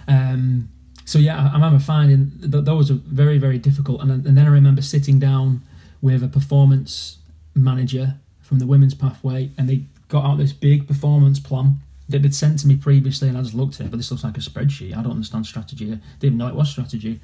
[0.07, 0.69] Um,
[1.05, 4.45] so yeah, I, I remember finding that those were very very difficult, and, and then
[4.45, 5.61] I remember sitting down
[6.01, 7.17] with a performance
[7.53, 11.75] manager from the women's pathway, and they got out this big performance plan
[12.07, 13.91] that they'd sent to me previously, and I just looked at it.
[13.91, 14.97] But this looks like a spreadsheet.
[14.97, 15.85] I don't understand strategy.
[15.85, 17.19] I didn't even know it was strategy.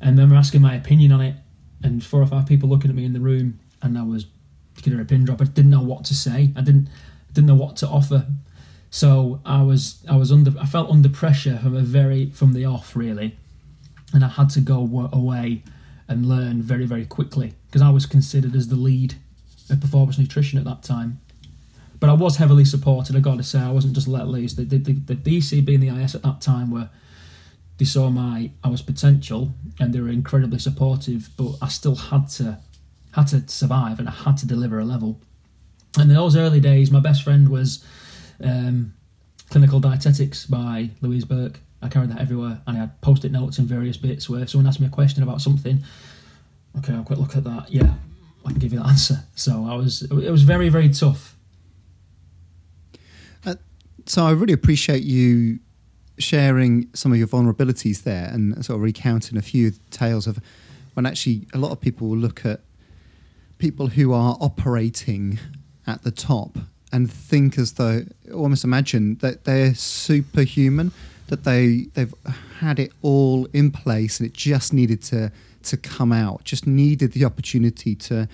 [0.00, 1.34] And then we're asking my opinion on it,
[1.82, 4.26] and four or five people looking at me in the room, and I was
[4.82, 5.40] giving a pin drop.
[5.40, 6.50] I didn't know what to say.
[6.56, 6.88] I didn't
[7.32, 8.26] didn't know what to offer.
[8.94, 12.64] So I was I was under I felt under pressure from a very from the
[12.64, 13.36] off really,
[14.12, 15.64] and I had to go away
[16.06, 19.16] and learn very very quickly because I was considered as the lead
[19.68, 21.18] of performance nutrition at that time.
[21.98, 23.16] But I was heavily supported.
[23.16, 24.54] I got to say I wasn't just let loose.
[24.54, 26.88] The the, the, the ECB and the EIS at that time were
[27.78, 31.30] they saw my I was potential and they were incredibly supportive.
[31.36, 32.60] But I still had to
[33.10, 35.20] had to survive and I had to deliver a level.
[35.98, 37.84] And in those early days, my best friend was
[38.42, 38.94] um,
[39.50, 41.60] Clinical Dietetics by Louise Burke.
[41.82, 44.66] I carried that everywhere, and I had post-it notes in various bits where if someone
[44.66, 45.84] asked me a question about something,
[46.78, 47.70] okay, I'll quick look at that.
[47.70, 47.94] Yeah,
[48.44, 49.24] I can give you the answer.
[49.34, 51.36] So I was, it was very, very tough.
[53.44, 53.56] Uh,
[54.06, 55.58] so I really appreciate you
[56.18, 60.38] sharing some of your vulnerabilities there and sort of recounting a few tales of
[60.94, 62.60] when actually a lot of people will look at
[63.58, 65.38] people who are operating
[65.86, 66.56] at the top
[66.92, 68.04] and think as though
[68.34, 70.92] almost imagine that they're superhuman,
[71.28, 72.14] that they they've
[72.60, 75.32] had it all in place and it just needed to
[75.64, 78.28] to come out, just needed the opportunity to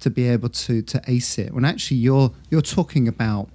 [0.00, 1.52] to be able to to ace it.
[1.52, 3.48] When actually you're you're talking about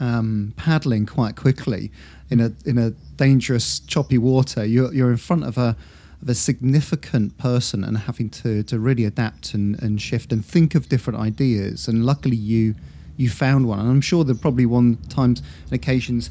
[0.00, 1.92] um, paddling quite quickly
[2.30, 4.64] in a in a dangerous choppy water.
[4.64, 5.76] You're you're in front of a
[6.22, 10.76] of a significant person and having to, to really adapt and, and shift and think
[10.76, 11.88] of different ideas.
[11.88, 12.76] And luckily, you
[13.16, 13.78] you found one.
[13.78, 16.30] And I'm sure there are probably one times and occasions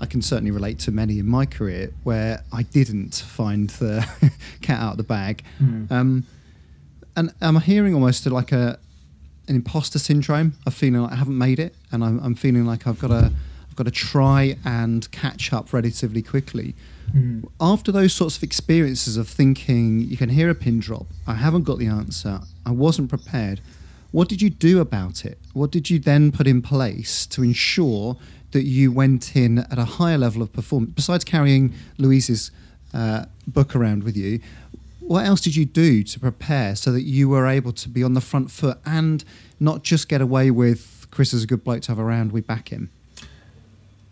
[0.00, 4.06] I can certainly relate to many in my career where I didn't find the
[4.60, 5.42] cat out of the bag.
[5.62, 5.90] Mm.
[5.90, 6.24] Um,
[7.16, 8.78] and I'm hearing almost like a
[9.48, 12.86] an imposter syndrome of feeling like I haven't made it, and I'm, I'm feeling like
[12.86, 13.32] I've got to
[13.68, 16.74] I've got to try and catch up relatively quickly.
[17.14, 17.48] Mm.
[17.60, 21.62] After those sorts of experiences of thinking you can hear a pin drop, I haven't
[21.62, 23.60] got the answer, I wasn't prepared.
[24.12, 25.38] What did you do about it?
[25.52, 28.16] What did you then put in place to ensure
[28.52, 30.92] that you went in at a higher level of performance?
[30.94, 32.50] Besides carrying Louise's
[32.94, 34.40] uh, book around with you,
[35.00, 38.14] what else did you do to prepare so that you were able to be on
[38.14, 39.24] the front foot and
[39.60, 42.70] not just get away with Chris is a good bloke to have around, we back
[42.70, 42.90] him?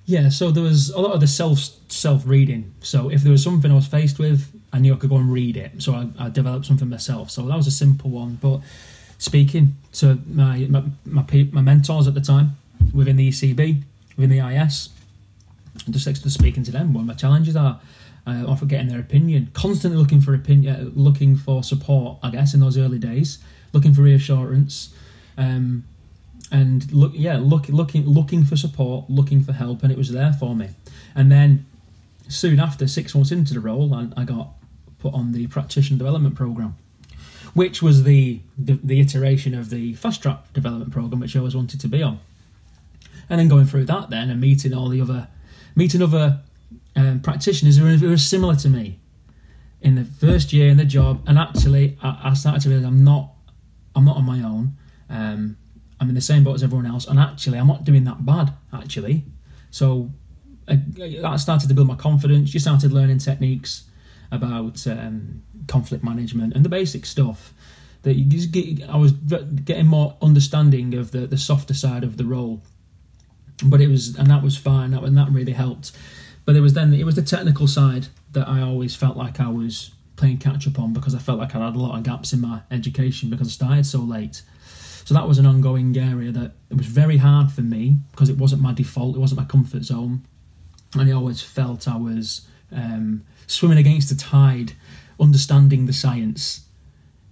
[0.07, 2.74] Yeah, so there was a lot of the self self reading.
[2.80, 5.32] So if there was something I was faced with, I knew I could go and
[5.32, 5.82] read it.
[5.82, 7.30] So I, I developed something myself.
[7.30, 8.38] So that was a simple one.
[8.40, 8.61] But
[9.24, 12.56] speaking to my my, my, my mentors at the time
[12.92, 13.82] within the ECB,
[14.16, 14.90] within the EIS,
[15.90, 17.80] just next to speaking to them, what my challenges are.
[18.26, 22.16] Uh, often getting their opinion, constantly looking for opinion, uh, looking for support.
[22.22, 23.38] I guess in those early days,
[23.74, 24.94] looking for reassurance,
[25.36, 25.84] um,
[26.50, 30.32] and look, yeah, look, looking, looking for support, looking for help, and it was there
[30.32, 30.70] for me.
[31.14, 31.66] And then
[32.26, 34.54] soon after, six months into the role, I, I got
[35.00, 36.76] put on the practitioner development program
[37.55, 41.57] which was the, the, the iteration of the fast track development program, which I always
[41.57, 42.20] wanted to be on.
[43.30, 45.28] And then going through that, then and meeting all the other,
[45.74, 46.40] meeting other
[46.96, 48.98] um, practitioners who were, similar to me
[49.80, 53.05] in the first year in the job, and actually I, I started to realize I'm
[53.05, 53.30] not,
[53.94, 54.76] I'm not on my own.
[55.09, 55.57] Um,
[56.00, 58.52] I'm in the same boat as everyone else, and actually I'm not doing that bad.
[58.72, 59.24] Actually,
[59.70, 60.11] so
[60.68, 60.80] I,
[61.24, 62.52] I started to build my confidence.
[62.52, 63.84] You started learning techniques
[64.35, 67.53] about um, conflict management and the basic stuff.
[68.03, 72.18] That you just get, I was getting more understanding of the, the softer side of
[72.18, 72.61] the role,
[73.64, 74.93] but it was and that was fine.
[74.93, 75.93] And that really helped.
[76.45, 79.49] But it was then it was the technical side that I always felt like I
[79.49, 82.32] was playing catch up on because I felt like I had a lot of gaps
[82.32, 84.43] in my education because I started so late.
[85.05, 88.39] So that was an ongoing area that it was very hard for me because it
[88.39, 90.24] wasn't my default, it wasn't my comfort zone,
[90.95, 94.72] and I always felt I was um, swimming against the tide
[95.20, 96.66] understanding the science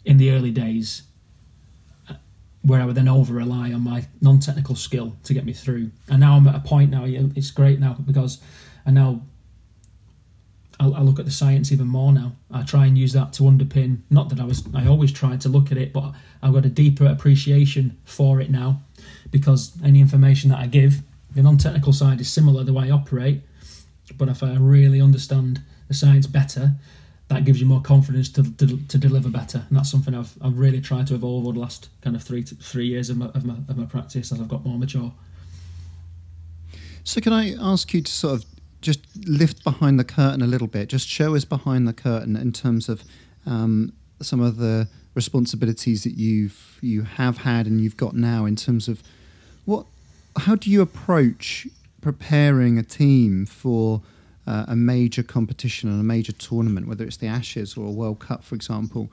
[0.05, 1.03] in the early days,
[2.09, 2.15] uh,
[2.63, 5.91] where I would then over rely on my non technical skill to get me through.
[6.09, 8.41] And now I'm at a point now, it's great now because
[8.87, 9.23] I now
[10.81, 12.33] I, look at the science even more now.
[12.51, 13.99] I try and use that to underpin.
[14.11, 16.71] Not that I was, I always tried to look at it, but I've got a
[16.71, 18.81] deeper appreciation for it now
[19.31, 21.03] because any information that I give,
[21.35, 23.43] the non technical side is similar the way I operate,
[24.17, 26.73] but if I really understand the science better,
[27.29, 29.65] that gives you more confidence to, to, to, deliver better.
[29.69, 32.43] And that's something I've, I've really tried to evolve over the last kind of three
[32.45, 35.13] to, three years of my, of my, of my practice as I've got more mature.
[37.05, 38.45] So, can I ask you to sort of
[38.83, 40.89] just lift behind the curtain a little bit.
[40.89, 43.03] Just show us behind the curtain in terms of
[43.47, 48.57] um, some of the responsibilities that you've you have had and you've got now in
[48.57, 49.03] terms of
[49.67, 49.85] what
[50.39, 51.67] how do you approach
[52.01, 54.01] preparing a team for
[54.47, 58.19] uh, a major competition and a major tournament, whether it's the Ashes or a World
[58.19, 59.11] Cup, for example?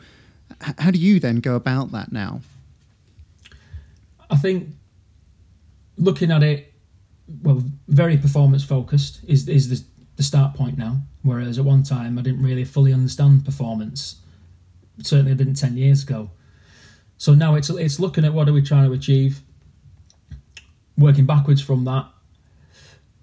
[0.65, 2.41] H- how do you then go about that now?
[4.29, 4.69] I think
[5.97, 6.73] looking at it,
[7.43, 9.83] well, very performance focused is is the,
[10.15, 11.01] the start point now.
[11.21, 14.21] Whereas at one time I didn't really fully understand performance.
[15.01, 16.31] Certainly, I didn't ten years ago.
[17.17, 19.41] So now it's it's looking at what are we trying to achieve,
[20.97, 22.07] working backwards from that,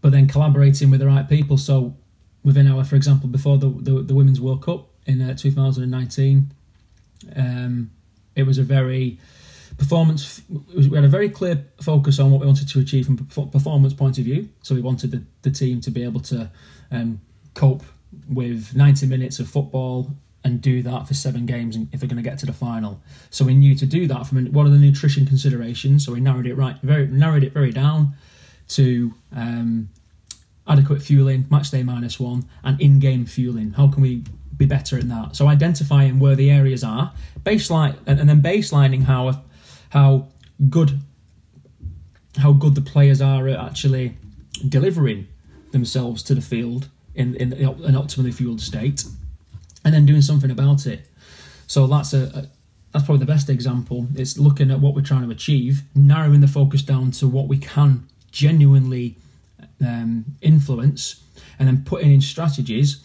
[0.07, 1.59] but then collaborating with the right people.
[1.59, 1.97] So
[2.45, 6.55] within our, for example, before the the, the Women's World Cup in uh, 2019,
[7.35, 7.91] um,
[8.37, 9.19] it was a very
[9.77, 10.43] performance.
[10.49, 13.95] We had a very clear focus on what we wanted to achieve from a performance
[13.95, 14.49] point of view.
[14.63, 16.53] So we wanted the, the team to be able to
[16.93, 17.21] um,
[17.55, 17.83] cope
[18.33, 20.13] with 90 minutes of football
[20.45, 23.03] and do that for seven games if they're going to get to the final.
[23.31, 26.07] So we knew to do that from what are the nutrition considerations.
[26.07, 28.15] So we narrowed it right, very narrowed it very down
[28.69, 29.89] to um,
[30.69, 33.73] adequate fueling, match day minus one, and in-game fueling.
[33.73, 34.25] How can we
[34.57, 35.37] be better in that?
[35.37, 37.13] So identifying where the areas are,
[37.45, 39.43] baseline, and, and then baselining how
[39.91, 40.29] how
[40.69, 40.99] good
[42.39, 44.17] how good the players are at actually
[44.69, 45.27] delivering
[45.73, 49.05] themselves to the field in, in an optimally fueled state,
[49.85, 51.07] and then doing something about it.
[51.67, 52.47] So that's a, a
[52.93, 54.07] that's probably the best example.
[54.15, 57.59] It's looking at what we're trying to achieve, narrowing the focus down to what we
[57.59, 59.17] can genuinely
[59.85, 61.23] um, influence,
[61.59, 63.03] and then putting in strategies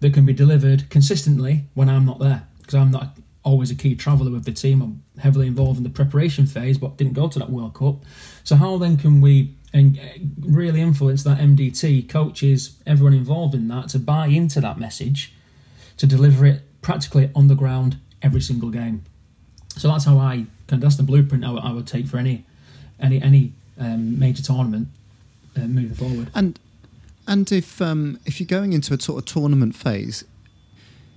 [0.00, 3.94] that can be delivered consistently when I'm not there because I'm not always a key
[3.94, 4.82] traveller with the team.
[4.82, 8.04] I'm heavily involved in the preparation phase, but didn't go to that World Cup.
[8.44, 9.98] So how then can we and
[10.40, 15.34] really influence that MDT coaches, everyone involved in that, to buy into that message,
[15.98, 19.04] to deliver it practically on the ground every single game.
[19.76, 22.44] So that's how I kind of, that's the blueprint I, I would take for any
[23.00, 24.88] any any um, major tournament
[25.58, 26.30] uh, forward.
[26.34, 26.58] And
[27.26, 30.24] and if um, if you're going into a sort of tournament phase,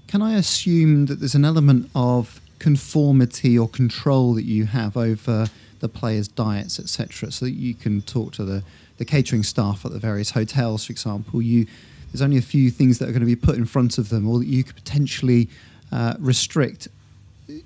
[0.08, 5.48] can I assume that there's an element of conformity or control that you have over
[5.80, 8.64] the players' diets, etc., so that you can talk to the,
[8.98, 11.42] the catering staff at the various hotels, for example.
[11.42, 11.66] You
[12.12, 14.28] there's only a few things that are going to be put in front of them,
[14.28, 15.50] or that you could potentially
[15.92, 16.88] uh, restrict.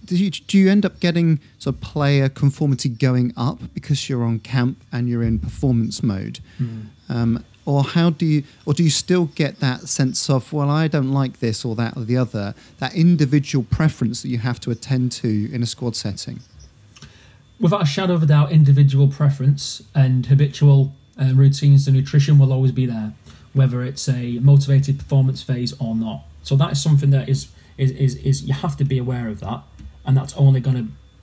[0.05, 4.23] Do you, do you end up getting sort of player conformity going up because you're
[4.23, 6.39] on camp and you're in performance mode?
[6.59, 6.87] Mm.
[7.09, 10.87] Um, or how do you or do you still get that sense of well i
[10.87, 14.71] don't like this or that or the other that individual preference that you have to
[14.71, 16.39] attend to in a squad setting
[17.59, 22.53] without a shadow of a doubt individual preference and habitual uh, routines to nutrition will
[22.53, 23.13] always be there
[23.53, 27.91] whether it's a motivated performance phase or not so that is something that is is
[27.91, 29.61] is, is you have to be aware of that
[30.05, 30.75] and that's only going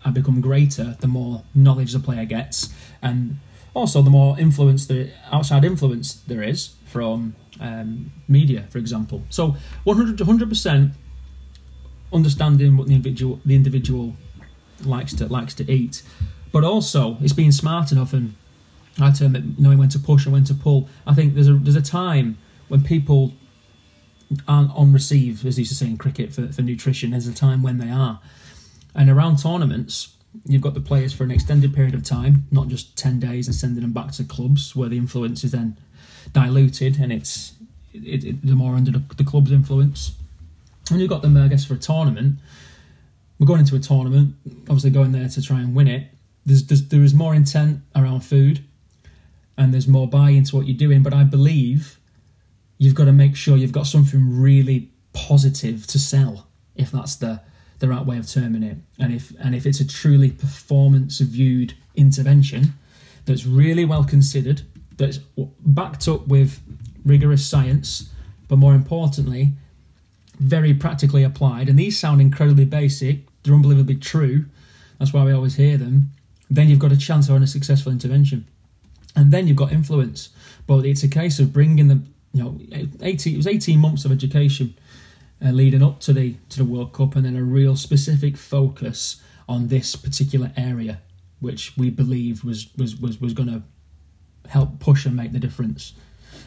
[0.04, 3.38] to become greater the more knowledge the player gets and
[3.74, 9.22] also, the more influence, the outside influence there is from um, media, for example.
[9.30, 10.92] So, 100 percent
[12.12, 14.14] understanding what the individual the individual
[14.84, 16.02] likes to likes to eat,
[16.52, 18.34] but also it's being smart enough and
[19.00, 20.88] I term it knowing when to push and when to pull.
[21.06, 22.36] I think there's a there's a time
[22.68, 23.32] when people
[24.46, 27.12] aren't on receive, as you used to say in cricket, for, for nutrition.
[27.12, 28.20] There's a time when they are,
[28.94, 32.96] and around tournaments, you've got the players for an extended period of time, not just
[32.96, 35.76] 10 days and sending them back to clubs where the influence is then
[36.32, 37.54] diluted and it's
[37.92, 40.12] it, it, they're more under the, the, club's influence.
[40.90, 42.38] And you've got them, I guess, for a tournament.
[43.38, 46.08] We're going into a tournament, obviously going there to try and win it.
[46.46, 48.64] There's, there's there is more intent around food
[49.56, 51.98] and there's more buy into what you're doing, but I believe
[52.78, 57.40] you've got to make sure you've got something really positive to sell if that's the
[57.82, 58.76] the right way of terming it.
[59.00, 62.74] And if and if it's a truly performance viewed intervention
[63.26, 64.62] that's really well considered,
[64.96, 65.18] that's
[65.66, 66.60] backed up with
[67.04, 68.08] rigorous science,
[68.46, 69.52] but more importantly,
[70.38, 74.44] very practically applied, and these sound incredibly basic, they're unbelievably true.
[74.98, 76.12] That's why we always hear them.
[76.48, 78.46] Then you've got a chance on a successful intervention,
[79.16, 80.28] and then you've got influence.
[80.68, 82.00] But it's a case of bringing the
[82.32, 82.58] you know,
[83.02, 84.72] 18, it was 18 months of education
[85.44, 89.20] uh, leading up to the to the World Cup, and then a real specific focus
[89.48, 91.00] on this particular area,
[91.40, 93.62] which we believe was was was, was going to
[94.48, 95.94] help push and make the difference.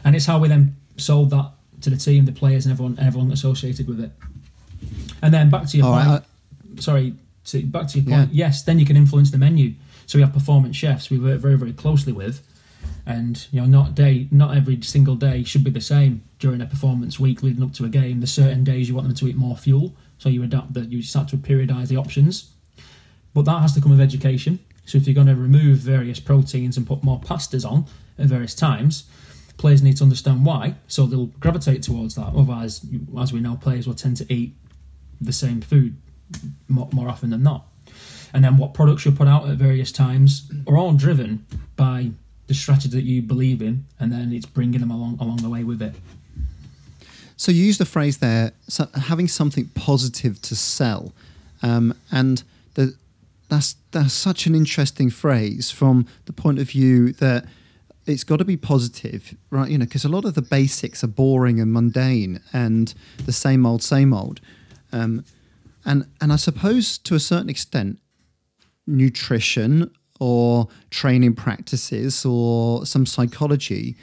[0.04, 3.32] And it's how we then sold that to the team, the players, and everyone everyone
[3.32, 4.12] associated with it.
[5.22, 6.08] And then back to your All point.
[6.08, 6.82] Right.
[6.82, 7.14] Sorry,
[7.46, 8.32] to, back to your point.
[8.32, 8.46] Yeah.
[8.46, 9.74] Yes, then you can influence the menu.
[10.06, 12.42] So we have performance chefs we work very very closely with,
[13.06, 16.66] and you know not day not every single day should be the same during a
[16.66, 18.20] performance week leading up to a game.
[18.20, 21.02] There's certain days you want them to eat more fuel so you adapt that you
[21.02, 22.50] start to periodize the options.
[23.32, 24.58] But that has to come with education.
[24.86, 27.86] So if you're going to remove various proteins and put more pastas on
[28.18, 29.04] at various times
[29.56, 32.26] players need to understand why so they'll gravitate towards that.
[32.26, 32.84] Otherwise
[33.18, 34.54] as we know players will tend to eat
[35.20, 35.96] the same food
[36.68, 37.66] more, more often than not.
[38.34, 41.46] And then what products you put out at various times are all driven
[41.76, 42.10] by
[42.46, 45.64] the strategy that you believe in, and then it's bringing them along along the way
[45.64, 45.94] with it.
[47.36, 51.12] So you use the phrase there, so having something positive to sell,
[51.62, 52.42] um, and
[52.74, 52.94] the,
[53.48, 57.44] that's that's such an interesting phrase from the point of view that
[58.06, 59.68] it's got to be positive, right?
[59.70, 62.94] You know, because a lot of the basics are boring and mundane and
[63.24, 64.40] the same old, same old,
[64.92, 65.24] um,
[65.84, 67.98] and and I suppose to a certain extent,
[68.86, 73.96] nutrition or training practices or some psychology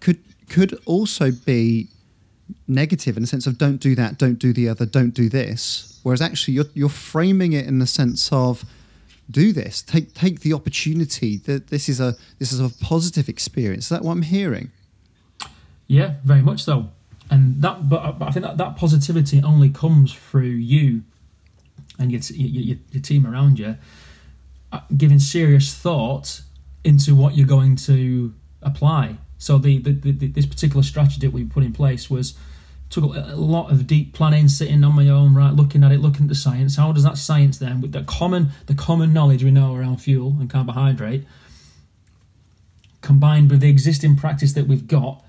[0.00, 0.18] could
[0.48, 1.88] could also be
[2.66, 6.00] negative in the sense of don't do that, don't do the other, don't do this.
[6.02, 8.64] Whereas actually you're you're framing it in the sense of
[9.30, 13.84] do this, take take the opportunity that this is a this is a positive experience.
[13.84, 14.70] Is that what I'm hearing?
[15.86, 16.90] Yeah, very much so.
[17.30, 21.02] And that, but, but I think that, that positivity only comes through you
[21.98, 23.76] and your, your, your team around you
[24.72, 26.42] Uh, giving serious thought
[26.84, 29.16] into what you're going to apply.
[29.36, 32.34] So the, the, the, this particular strategy that we put in place was
[32.88, 36.22] took a lot of deep planning, sitting on my own, right, looking at it, looking
[36.22, 36.76] at the science.
[36.76, 40.36] How does that science then, with the common the common knowledge we know around fuel
[40.38, 41.24] and carbohydrate,
[43.00, 45.24] combined with the existing practice that we've got,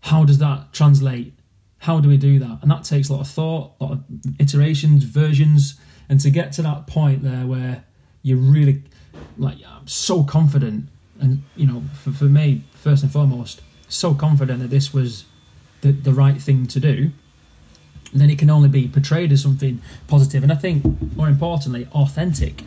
[0.00, 1.32] how does that translate?
[1.78, 2.58] How do we do that?
[2.62, 4.04] And that takes a lot of thought, a lot of
[4.38, 7.84] iterations, versions, and to get to that point there where
[8.26, 8.82] you're really
[9.38, 10.88] like I'm so confident,
[11.20, 15.26] and you know, for, for me, first and foremost, so confident that this was
[15.82, 17.12] the the right thing to do.
[18.12, 22.64] Then it can only be portrayed as something positive, and I think more importantly, authentic.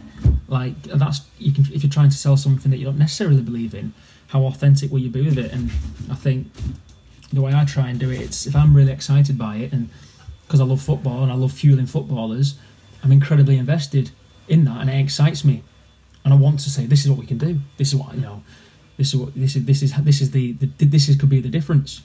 [0.48, 3.74] Like that's you can if you're trying to sell something that you don't necessarily believe
[3.74, 3.94] in,
[4.28, 5.52] how authentic will you be with it?
[5.52, 5.72] And
[6.10, 6.48] I think
[7.34, 9.90] the way I try and do it, it's if I'm really excited by it, and
[10.48, 12.56] because I love football and I love fueling footballers,
[13.04, 14.12] I'm incredibly invested
[14.50, 15.64] in that, and it excites me.
[16.26, 17.60] And I want to say, this is what we can do.
[17.78, 18.44] This is what you know.
[18.98, 19.66] This is what this is.
[19.66, 22.02] This is this is the, the this is could be the difference.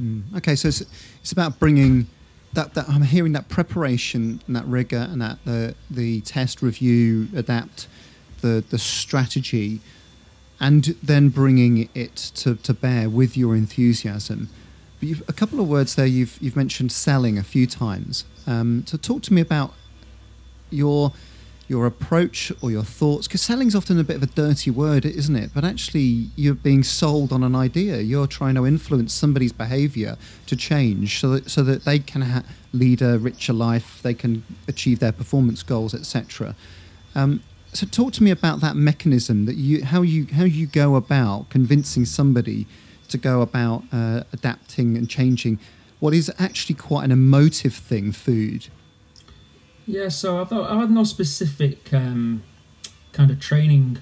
[0.00, 0.22] Mm.
[0.36, 0.82] Okay, so it's
[1.20, 2.06] it's about bringing
[2.54, 7.28] that, that I'm hearing that preparation and that rigor and that the the test review
[7.34, 7.88] adapt
[8.40, 9.80] the the strategy
[10.60, 14.48] and then bringing it to, to bear with your enthusiasm.
[15.00, 18.24] But you've a couple of words there you've you've mentioned selling a few times.
[18.46, 19.74] Um, so talk to me about
[20.72, 21.12] your
[21.68, 23.26] your approach or your thoughts?
[23.26, 25.50] Because selling's often a bit of a dirty word isn't it?
[25.54, 28.00] But actually you're being sold on an idea.
[28.00, 30.16] You're trying to influence somebody's behavior
[30.46, 34.42] to change so that so that they can ha- lead a richer life they can
[34.66, 36.54] achieve their performance goals etc
[37.14, 37.42] um,
[37.72, 41.48] so talk to me about that mechanism that you how you how you go about
[41.50, 42.66] convincing somebody
[43.08, 45.58] to go about uh, adapting and changing
[46.00, 48.68] what is actually quite an emotive thing food
[49.86, 52.42] yeah, so I've, I've had no specific um,
[53.12, 53.98] kind of training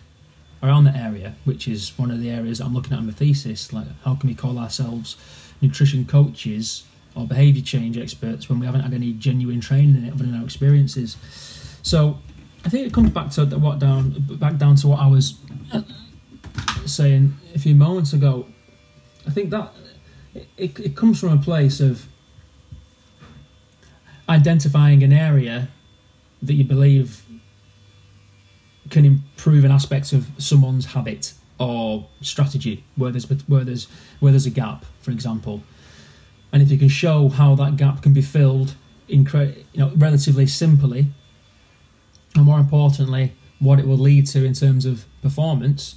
[0.62, 3.72] around the area, which is one of the areas I'm looking at in my thesis.
[3.72, 5.16] Like, how can we call ourselves
[5.60, 10.12] nutrition coaches or behaviour change experts when we haven't had any genuine training in it
[10.12, 11.16] other than our experiences?
[11.82, 12.18] So,
[12.64, 15.38] I think it comes back to what down back down to what I was
[16.84, 18.46] saying a few moments ago.
[19.26, 19.72] I think that
[20.34, 22.06] it, it comes from a place of
[24.30, 25.68] identifying an area
[26.40, 27.22] that you believe
[28.88, 33.86] can improve an aspect of someone's habit or strategy where there's where there's
[34.20, 35.62] where there's a gap, for example,
[36.52, 38.74] and if you can show how that gap can be filled,
[39.08, 41.06] in you know, relatively simply,
[42.34, 45.96] and more importantly, what it will lead to in terms of performance,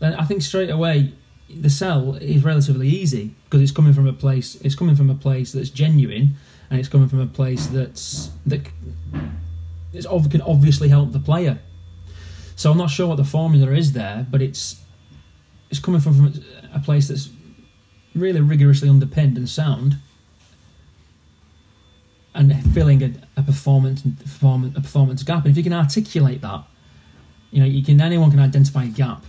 [0.00, 1.12] then I think straight away
[1.54, 4.56] the sell is relatively easy because it's coming from a place.
[4.56, 6.36] It's coming from a place that's genuine
[6.70, 8.68] and it's coming from a place that's that
[9.92, 11.58] it's, can obviously help the player.
[12.56, 14.80] So I'm not sure what the formula is there, but it's
[15.70, 17.30] it's coming from, from a place that's
[18.14, 19.96] really rigorously underpinned and sound,
[22.34, 25.44] and filling a, a performance performance a performance gap.
[25.44, 26.64] And if you can articulate that,
[27.50, 29.24] you know, you can anyone can identify a gap,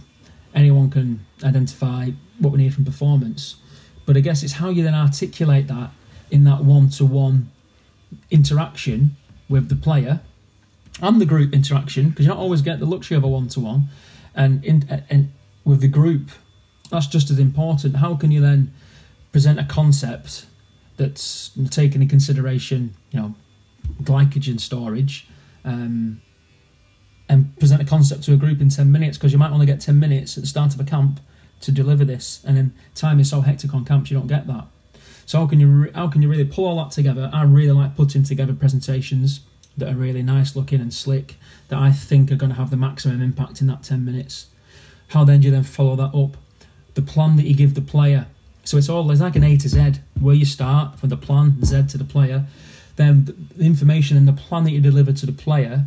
[0.53, 3.55] anyone can identify what we need from performance.
[4.05, 5.91] But I guess it's how you then articulate that
[6.29, 7.51] in that one to one
[8.29, 9.15] interaction
[9.47, 10.21] with the player
[11.01, 13.59] and the group interaction because you don't always get the luxury of a one to
[13.59, 13.89] one
[14.35, 14.63] and
[15.65, 16.31] with the group,
[16.89, 17.97] that's just as important.
[17.97, 18.73] How can you then
[19.31, 20.45] present a concept
[20.97, 23.35] that's taken in consideration, you know,
[24.03, 25.27] glycogen storage,
[25.63, 26.21] um,
[27.31, 29.79] and present a concept to a group in 10 minutes because you might only get
[29.79, 31.21] 10 minutes at the start of a camp
[31.61, 34.65] to deliver this, and then time is so hectic on camps you don't get that.
[35.25, 37.29] So how can you re- how can you really pull all that together?
[37.31, 39.41] I really like putting together presentations
[39.77, 41.35] that are really nice looking and slick
[41.69, 44.47] that I think are going to have the maximum impact in that 10 minutes.
[45.07, 46.35] How then do you then follow that up?
[46.95, 48.27] The plan that you give the player.
[48.65, 51.63] So it's all it's like an A to Z where you start from the plan
[51.63, 52.45] Z to the player.
[52.97, 55.85] Then the information and the plan that you deliver to the player.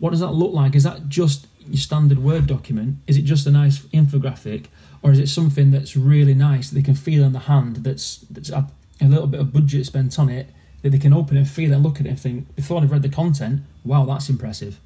[0.00, 0.74] What does that look like?
[0.74, 2.96] Is that just your standard Word document?
[3.06, 4.66] Is it just a nice infographic,
[5.02, 7.76] or is it something that's really nice that they can feel in the hand?
[7.76, 8.66] That's that's a,
[9.00, 10.48] a little bit of budget spent on it
[10.82, 13.02] that they can open it, feel it, look at it, and think before they've read
[13.02, 14.80] the content, wow, that's impressive.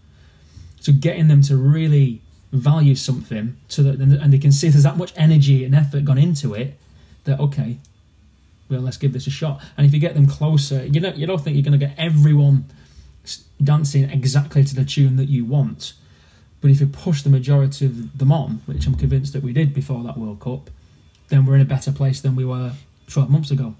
[0.80, 2.20] So getting them to really
[2.52, 6.18] value something, so that and they can see there's that much energy and effort gone
[6.18, 6.76] into it,
[7.24, 7.78] that okay,
[8.68, 9.62] well let's give this a shot.
[9.76, 11.94] And if you get them closer, you don't you don't think you're going to get
[11.96, 12.64] everyone
[13.62, 15.94] dancing exactly to the tune that you want.
[16.60, 19.74] But if you push the majority of them on, which I'm convinced that we did
[19.74, 20.70] before that World Cup,
[21.28, 22.72] then we're in a better place than we were
[23.08, 23.74] 12 months ago.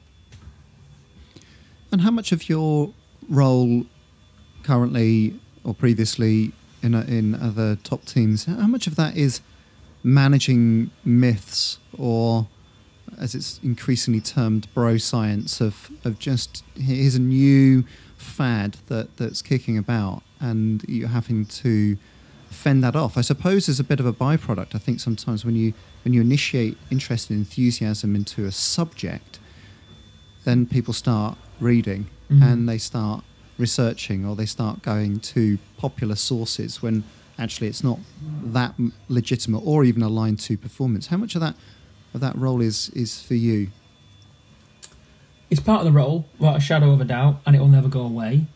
[1.93, 2.93] And how much of your
[3.29, 3.87] role
[4.63, 9.41] currently or previously in, in other top teams, how much of that is
[10.03, 12.49] managing myths or,
[13.19, 17.85] as it's increasingly termed, bro science of, of just here's a new
[18.25, 21.97] fad that, that's kicking about and you're having to
[22.51, 23.17] fend that off.
[23.19, 24.75] I suppose as a bit of a byproduct.
[24.75, 25.73] I think sometimes when you
[26.05, 29.39] when you initiate interest and enthusiasm into a subject,
[30.45, 32.43] then people start reading Mhm.
[32.43, 33.25] and they start
[33.59, 37.05] researching or they start going to popular sources when
[37.39, 37.99] actually it's not
[38.45, 38.75] that
[39.09, 41.07] legitimate or even aligned to performance.
[41.09, 41.57] How much of that
[42.13, 43.69] of that role is is for you?
[45.51, 47.89] It's part of the role, without a shadow of a doubt, and it will never
[47.89, 48.47] go away.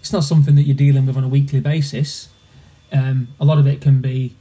[0.00, 2.28] It's not something that you're dealing with on a weekly basis.
[2.92, 4.36] Um, a lot of it can be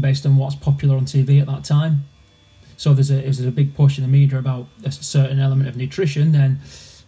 [0.00, 2.04] based on what's popular on TV at that time.
[2.76, 5.76] So there's a there's a big push in the media about a certain element of
[5.76, 6.60] nutrition, then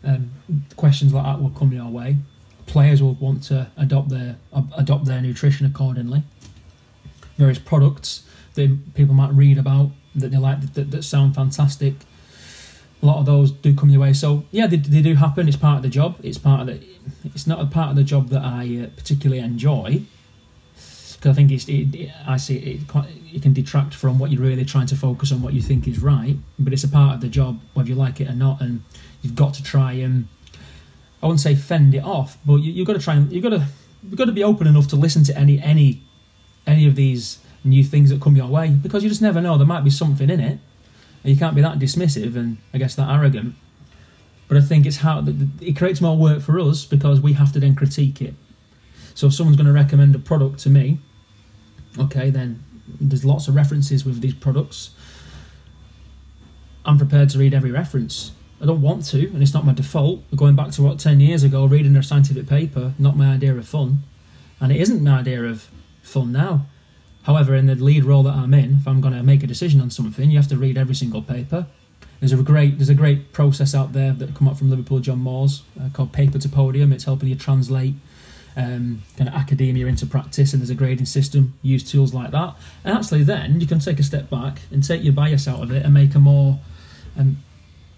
[0.04, 0.30] um,
[0.76, 2.16] questions like that will come your way.
[2.66, 4.36] Players will want to adopt their
[4.76, 6.22] adopt their nutrition accordingly.
[7.38, 11.94] Various products that people might read about that they like that, that sound fantastic
[13.04, 14.14] a lot of those do come your way.
[14.14, 15.46] So yeah, they, they do happen.
[15.46, 16.16] It's part of the job.
[16.22, 16.80] It's part of the.
[17.34, 20.02] It's not a part of the job that I uh, particularly enjoy
[20.74, 21.68] because I think it's.
[21.68, 22.88] It, it, I see it, it.
[22.88, 25.86] quite- It can detract from what you're really trying to focus on, what you think
[25.86, 26.36] is right.
[26.58, 28.82] But it's a part of the job, whether you like it or not, and
[29.22, 30.28] you've got to try and.
[31.22, 33.50] I wouldn't say fend it off, but you, you've got to try and you've got
[33.50, 33.66] to
[34.02, 36.00] you've got to be open enough to listen to any any
[36.66, 39.56] any of these new things that come your way because you just never know.
[39.58, 40.58] There might be something in it.
[41.24, 43.54] You can't be that dismissive and I guess that arrogant.
[44.46, 45.24] But I think it's how
[45.60, 48.34] it creates more work for us because we have to then critique it.
[49.14, 50.98] So if someone's going to recommend a product to me,
[51.98, 52.62] okay, then
[53.00, 54.90] there's lots of references with these products.
[56.84, 58.32] I'm prepared to read every reference.
[58.60, 60.22] I don't want to, and it's not my default.
[60.36, 63.66] Going back to what ten years ago, reading a scientific paper, not my idea of
[63.66, 64.00] fun,
[64.60, 65.68] and it isn't my idea of
[66.02, 66.66] fun now.
[67.24, 69.80] However, in the lead role that I'm in, if I'm going to make a decision
[69.80, 71.66] on something, you have to read every single paper.
[72.20, 75.18] There's a great there's a great process out there that come up from Liverpool John
[75.18, 76.92] Moores uh, called Paper to Podium.
[76.92, 77.94] It's helping you translate
[78.56, 81.54] um, kind of academia into practice, and there's a grading system.
[81.62, 85.02] Use tools like that, and actually then you can take a step back and take
[85.02, 86.60] your bias out of it and make a more
[87.18, 87.38] um,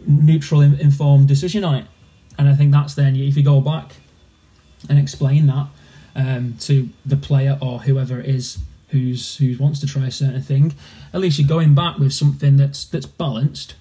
[0.07, 1.87] neutral, in- informed decision on it.
[2.39, 3.97] And I think that's then if you go back
[4.89, 5.67] and explain that
[6.15, 8.59] um, to the player or whoever it is
[8.97, 10.75] who's who wants to try a certain thing,
[11.13, 13.75] at least you're going back with something that's that's balanced.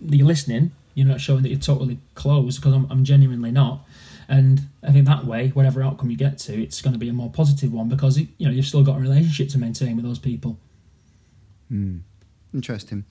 [0.00, 0.72] You're listening.
[0.94, 3.80] You're not showing that you're totally closed because I'm, I'm genuinely not.
[4.28, 7.12] And I think that way, whatever outcome you get to, it's going to be a
[7.12, 10.18] more positive one because you know you've still got a relationship to maintain with those
[10.18, 10.58] people.
[11.68, 11.98] Hmm.
[12.52, 13.04] Interesting.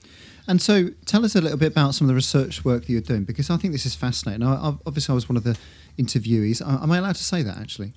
[0.48, 3.02] And so, tell us a little bit about some of the research work that you're
[3.02, 4.42] doing because I think this is fascinating.
[4.42, 5.56] I, I, obviously, I was one of the
[5.98, 6.66] interviewees.
[6.66, 7.92] Am am I allowed to say that actually?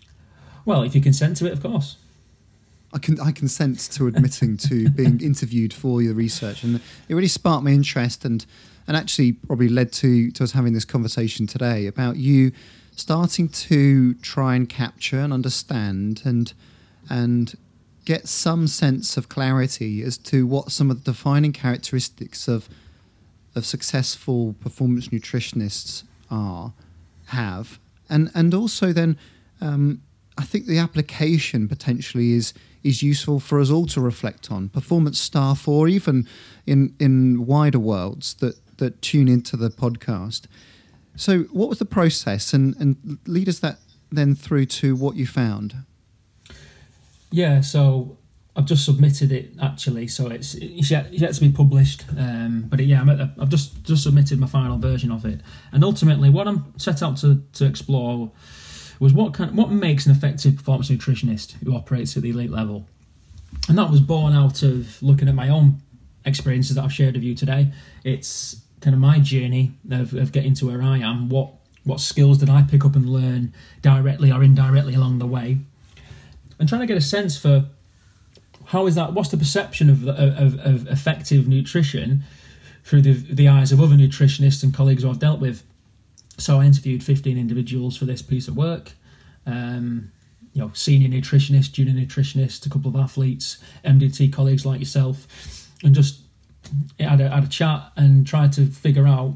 [0.66, 1.96] Well, if you consent to it, of course.
[2.94, 7.28] I can I consent to admitting to being interviewed for your research, and it really
[7.28, 8.46] sparked my interest, and
[8.88, 12.52] and actually probably led to to us having this conversation today about you
[12.96, 16.54] starting to try and capture and understand and
[17.10, 17.56] and
[18.06, 22.70] get some sense of clarity as to what some of the defining characteristics of
[23.54, 26.74] of successful performance nutritionists are
[27.28, 27.80] have.
[28.10, 29.18] And and also then
[29.60, 30.02] um,
[30.38, 32.54] I think the application potentially is
[32.84, 36.28] is useful for us all to reflect on, performance staff or even
[36.66, 40.46] in in wider worlds that that tune into the podcast.
[41.16, 43.80] So, what was the process, and and lead us that
[44.12, 45.76] then through to what you found?
[47.32, 48.18] Yeah, so
[48.56, 52.06] I've just submitted it actually, so it's it's yet, yet to be published.
[52.18, 56.30] Um, but yeah, i have just just submitted my final version of it, and ultimately,
[56.30, 58.32] what I'm set out to to explore
[59.00, 62.88] was what kind what makes an effective performance nutritionist who operates at the elite level,
[63.70, 65.82] and that was born out of looking at my own
[66.26, 67.72] experiences that I've shared with you today.
[68.04, 71.30] It's kind of my journey of, of getting to where I am.
[71.30, 75.60] What what skills did I pick up and learn directly or indirectly along the way,
[76.60, 77.66] and trying to get a sense for
[78.66, 79.14] how is that?
[79.14, 82.24] What's the perception of of, of effective nutrition
[82.84, 85.64] through the the eyes of other nutritionists and colleagues who I've dealt with?
[86.38, 88.92] So I interviewed 15 individuals for this piece of work.
[89.46, 90.12] Um,
[90.54, 95.28] you know, senior nutritionist, junior nutritionist, a couple of athletes, MDT colleagues like yourself,
[95.84, 96.22] and just
[97.00, 99.36] had a, had a chat and tried to figure out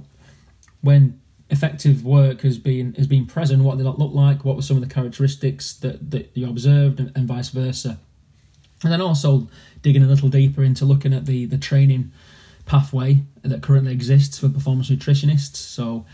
[0.82, 4.62] when effective work has been has been present, what did that look like, what were
[4.62, 8.00] some of the characteristics that, that you observed, and, and vice versa.
[8.84, 9.48] And then also
[9.82, 12.12] digging a little deeper into looking at the the training
[12.66, 15.58] pathway that currently exists for performance nutritionists.
[15.58, 16.06] So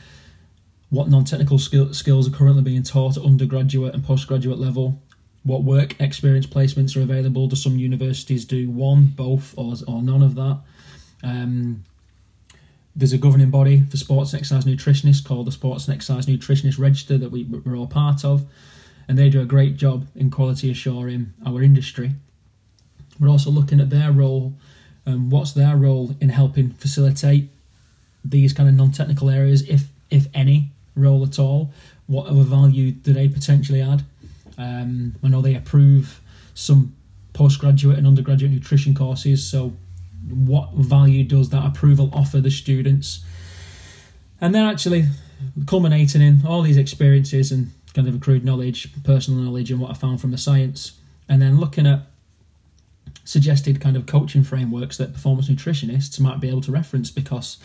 [0.89, 5.01] what non-technical skill, skills are currently being taught at undergraduate and postgraduate level,
[5.43, 7.47] what work experience placements are available.
[7.47, 10.59] Do some universities do one, both, or, or none of that?
[11.23, 11.83] Um,
[12.95, 16.79] there's a governing body for sports and exercise nutritionists called the Sports and Exercise Nutritionist
[16.79, 18.45] Register that we, we're all part of,
[19.07, 22.11] and they do a great job in quality assuring our industry.
[23.19, 24.53] We're also looking at their role,
[25.05, 27.49] um, what's their role in helping facilitate
[28.23, 31.71] these kind of non-technical areas, if if any, role at all?
[32.07, 34.03] What other value do they potentially add?
[34.57, 36.21] Um, I know they approve
[36.53, 36.95] some
[37.33, 39.73] postgraduate and undergraduate nutrition courses, so
[40.29, 43.23] what value does that approval offer the students?
[44.41, 45.05] And then actually
[45.67, 49.93] culminating in all these experiences and kind of accrued knowledge, personal knowledge, and what I
[49.93, 52.01] found from the science, and then looking at
[53.23, 57.57] suggested kind of coaching frameworks that performance nutritionists might be able to reference because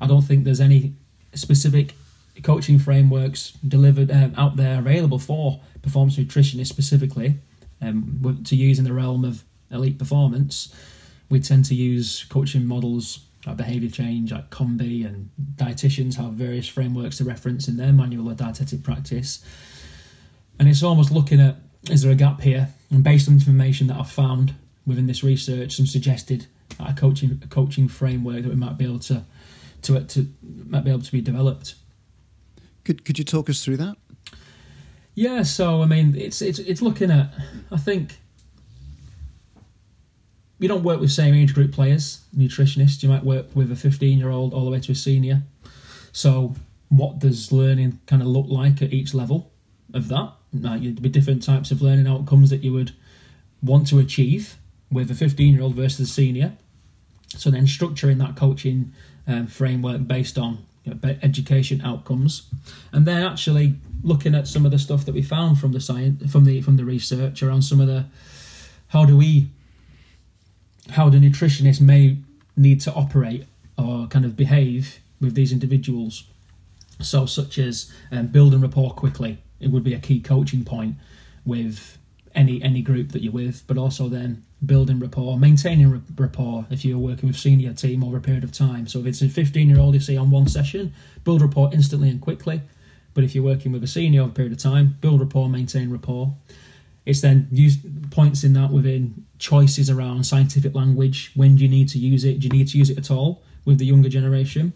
[0.00, 0.94] I don't think there's any
[1.34, 1.94] specific
[2.42, 7.38] coaching frameworks delivered um, out there available for performance nutritionists specifically
[7.82, 10.74] um, to use in the realm of elite performance.
[11.28, 16.68] We tend to use coaching models like behavior change, like COM-B, and dietitians have various
[16.68, 19.44] frameworks to reference in their manual of dietetic practice.
[20.58, 21.56] And it's almost looking at
[21.90, 22.68] is there a gap here?
[22.90, 24.54] And based on information that I've found
[24.86, 26.46] within this research, some suggested
[26.78, 29.24] a coaching a coaching framework that we might be able to
[29.82, 30.28] to to
[30.66, 31.74] might be able to be developed.
[32.84, 33.96] Could could you talk us through that?
[35.14, 37.32] Yeah, so I mean, it's it's it's looking at.
[37.70, 38.18] I think
[40.60, 43.02] you don't work with same age group players, nutritionists.
[43.02, 45.42] You might work with a 15 year old all the way to a senior.
[46.12, 46.54] So,
[46.90, 49.50] what does learning kind of look like at each level
[49.94, 50.32] of that?
[50.52, 52.92] Now, there'd be different types of learning outcomes that you would
[53.62, 54.56] want to achieve
[54.90, 56.52] with a 15 year old versus a senior.
[57.28, 58.92] So, then structuring that coaching
[59.26, 60.66] um, framework based on
[61.22, 62.48] education outcomes,
[62.92, 66.30] and then actually looking at some of the stuff that we found from the science,
[66.32, 68.06] from the from the research around some of the
[68.88, 69.48] how do we
[70.90, 72.16] how the nutritionist may
[72.56, 73.46] need to operate
[73.78, 76.24] or kind of behave with these individuals.
[77.00, 80.96] So, such as um, building rapport quickly, it would be a key coaching point
[81.44, 81.98] with
[82.34, 86.98] any any group that you're with, but also then building rapport, maintaining rapport if you're
[86.98, 88.86] working with senior team over a period of time.
[88.86, 90.92] So if it's a 15 year old you see on one session,
[91.24, 92.62] build rapport instantly and quickly.
[93.14, 95.90] But if you're working with a senior over a period of time, build rapport, maintain
[95.90, 96.34] rapport.
[97.06, 97.76] It's then use
[98.10, 101.32] points in that within choices around scientific language.
[101.34, 102.40] When do you need to use it?
[102.40, 104.74] Do you need to use it at all with the younger generation?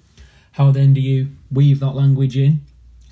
[0.52, 2.62] How then do you weave that language in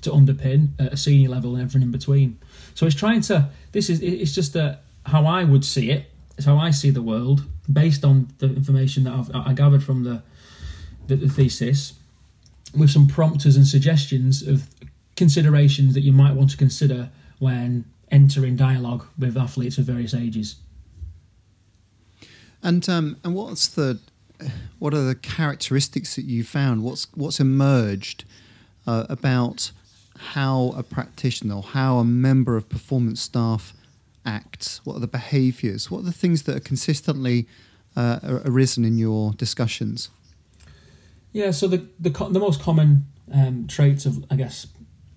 [0.03, 2.37] to underpin at a senior level and everything in between?
[2.75, 3.49] So it's trying to.
[3.71, 7.01] This is it's just a, how I would see it it's how I see the
[7.01, 10.23] world based on the information that I've, I gathered from the,
[11.07, 11.93] the, the thesis,
[12.77, 14.67] with some prompters and suggestions of
[15.15, 20.55] considerations that you might want to consider when entering dialogue with athletes of various ages.
[22.63, 23.99] And um, and what's the
[24.79, 26.83] what are the characteristics that you found?
[26.83, 28.23] What's what's emerged
[28.87, 29.71] uh, about
[30.17, 33.73] how a practitioner how a member of performance staff
[34.25, 34.81] acts?
[34.85, 35.91] What are the behaviours?
[35.91, 37.47] What are the things that are consistently
[37.95, 40.09] uh, arisen in your discussions?
[41.31, 44.67] Yeah, so the the, the most common um, traits of, I guess,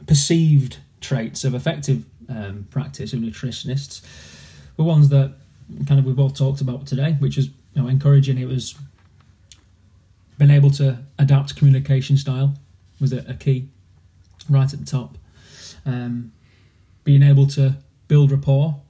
[0.06, 4.02] perceived traits of effective um, practice of nutritionists
[4.76, 5.34] were ones that
[5.86, 8.38] kind of we both talked about today, which is you know encouraging.
[8.38, 8.74] It was
[10.38, 12.54] being able to adapt communication style
[13.00, 13.68] was a, a key
[14.48, 15.18] right at the top.
[15.84, 16.32] Um,
[17.04, 17.76] being able to
[18.08, 18.80] build rapport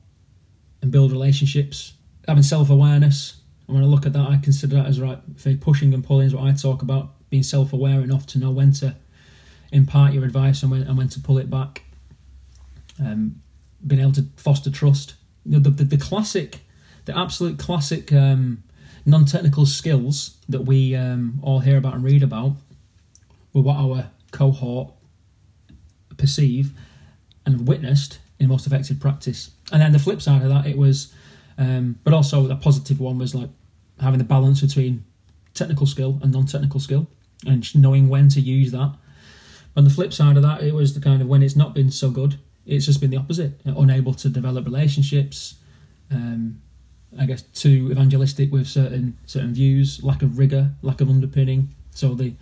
[0.83, 1.95] and build relationships,
[2.27, 3.41] having self awareness.
[3.67, 5.19] And when I look at that, I consider that as right.
[5.37, 7.11] For pushing and pulling is what I talk about.
[7.31, 8.97] Being self aware enough to know when to
[9.73, 11.83] impart your advice and when, and when to pull it back.
[13.01, 13.43] Um,
[13.87, 15.15] being able to foster trust.
[15.45, 16.61] You know, the, the, the classic,
[17.05, 18.63] the absolute classic um,
[19.05, 22.53] non technical skills that we um, all hear about and read about
[23.53, 24.93] were what our cohort
[26.17, 26.73] perceive
[27.45, 29.51] and witnessed in most effective practice.
[29.73, 31.13] And then the flip side of that, it was,
[31.59, 33.51] um, but also a positive one was like
[34.01, 35.05] having the balance between
[35.55, 37.07] technical skill and non-technical skill,
[37.47, 38.95] and knowing when to use that.
[39.77, 41.91] On the flip side of that, it was the kind of when it's not been
[41.91, 45.55] so good, it's just been the opposite, unable to develop relationships.
[46.11, 46.61] Um,
[47.19, 51.71] I guess too evangelistic with certain certain views, lack of rigor, lack of underpinning.
[51.93, 52.35] So the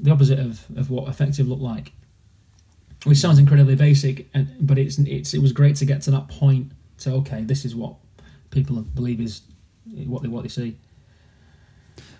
[0.00, 1.92] the opposite of, of what effective looked like
[3.04, 6.28] which sounds incredibly basic, and, but it's it's it was great to get to that
[6.28, 6.72] point.
[6.98, 7.94] To okay, this is what
[8.50, 9.42] people believe is
[10.06, 10.76] what they what they see.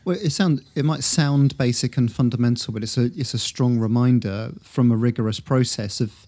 [0.04, 3.78] Well, it sound it might sound basic and fundamental, but it's a it's a strong
[3.78, 6.26] reminder from a rigorous process of,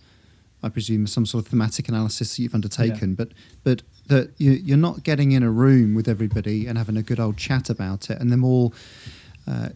[0.62, 3.10] I presume, some sort of thematic analysis that you've undertaken.
[3.10, 3.14] Yeah.
[3.16, 3.28] But
[3.62, 7.20] but that you, you're not getting in a room with everybody and having a good
[7.20, 8.74] old chat about it, and them all.
[9.46, 9.68] Uh,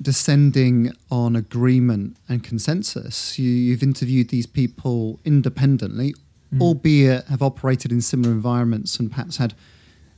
[0.00, 3.38] descending on agreement and consensus.
[3.38, 6.14] You, have interviewed these people independently,
[6.54, 6.60] mm.
[6.60, 9.54] albeit have operated in similar environments and perhaps had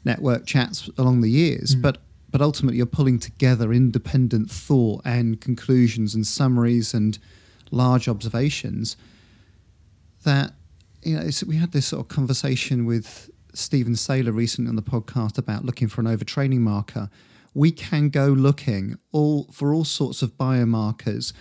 [0.05, 1.83] network chats along the years, mm.
[1.83, 1.99] but
[2.31, 7.19] but ultimately you're pulling together independent thought and conclusions and summaries and
[7.73, 8.97] large observations
[10.23, 10.53] that
[11.03, 15.39] you know we had this sort of conversation with Stephen Seiler recently on the podcast
[15.39, 17.11] about looking for an overtraining marker
[17.55, 21.33] we can go looking all for all sorts of biomarkers.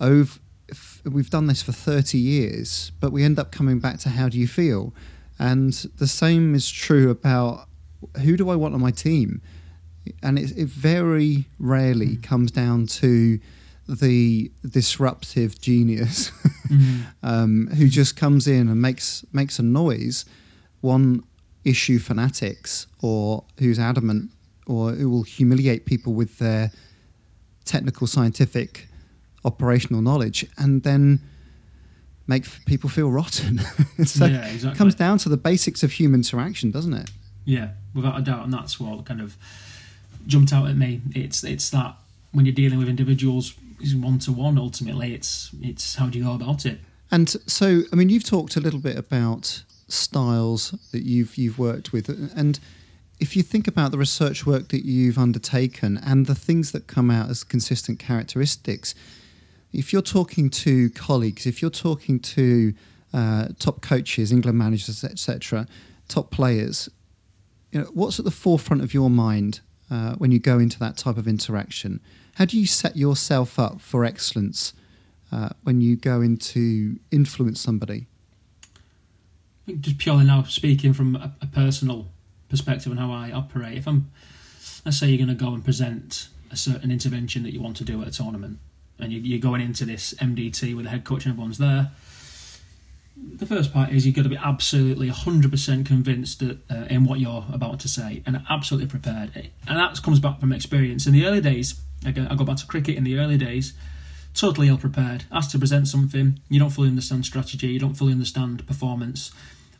[0.00, 0.38] Over,
[1.04, 4.38] we've done this for 30 years, but we end up coming back to how do
[4.38, 4.94] you feel?
[5.38, 7.68] And the same is true about
[8.22, 9.42] who do I want on my team?
[10.22, 12.22] And it, it very rarely mm.
[12.22, 13.40] comes down to
[13.88, 16.30] the disruptive genius
[16.68, 17.04] mm.
[17.22, 20.24] um, who just comes in and makes makes a noise.
[20.80, 21.24] One
[21.64, 24.30] issue fanatics or who's adamant
[24.66, 26.70] or it will humiliate people with their
[27.64, 28.88] technical, scientific,
[29.44, 31.20] operational knowledge, and then
[32.26, 33.58] make people feel rotten.
[34.04, 34.70] so yeah, exactly.
[34.70, 37.10] It comes down to the basics of human interaction, doesn't it?
[37.44, 39.36] Yeah, without a doubt, and that's what kind of
[40.26, 41.02] jumped out at me.
[41.14, 41.96] It's it's that
[42.32, 43.54] when you're dealing with individuals
[43.92, 46.78] one to one, ultimately, it's it's how do you go about it.
[47.10, 51.92] And so, I mean, you've talked a little bit about styles that you've you've worked
[51.92, 52.58] with, and
[53.20, 57.10] if you think about the research work that you've undertaken and the things that come
[57.10, 58.94] out as consistent characteristics,
[59.72, 62.74] if you're talking to colleagues, if you're talking to
[63.12, 65.66] uh, top coaches, England managers, etc.,
[66.08, 66.88] top players,
[67.72, 69.60] you know, what's at the forefront of your mind
[69.90, 72.00] uh, when you go into that type of interaction?
[72.34, 74.72] How do you set yourself up for excellence
[75.30, 78.06] uh, when you go into influence somebody?
[79.80, 82.06] just purely now speaking from a, a personal
[82.48, 83.78] perspective on how I operate.
[83.78, 84.10] If I'm,
[84.84, 87.84] let's say, you're going to go and present a certain intervention that you want to
[87.84, 88.58] do at a tournament,
[88.98, 91.90] and you, are going into this MDT with the head coach and everyone's there.
[93.16, 97.20] The first part is you've got to be absolutely 100% convinced that, uh, in what
[97.20, 99.50] you're about to say and absolutely prepared.
[99.66, 101.06] And that comes back from experience.
[101.06, 103.72] In the early days, again, I go back to cricket in the early days,
[104.34, 105.24] totally ill prepared.
[105.32, 109.32] Asked to present something, you don't fully understand strategy, you don't fully understand performance,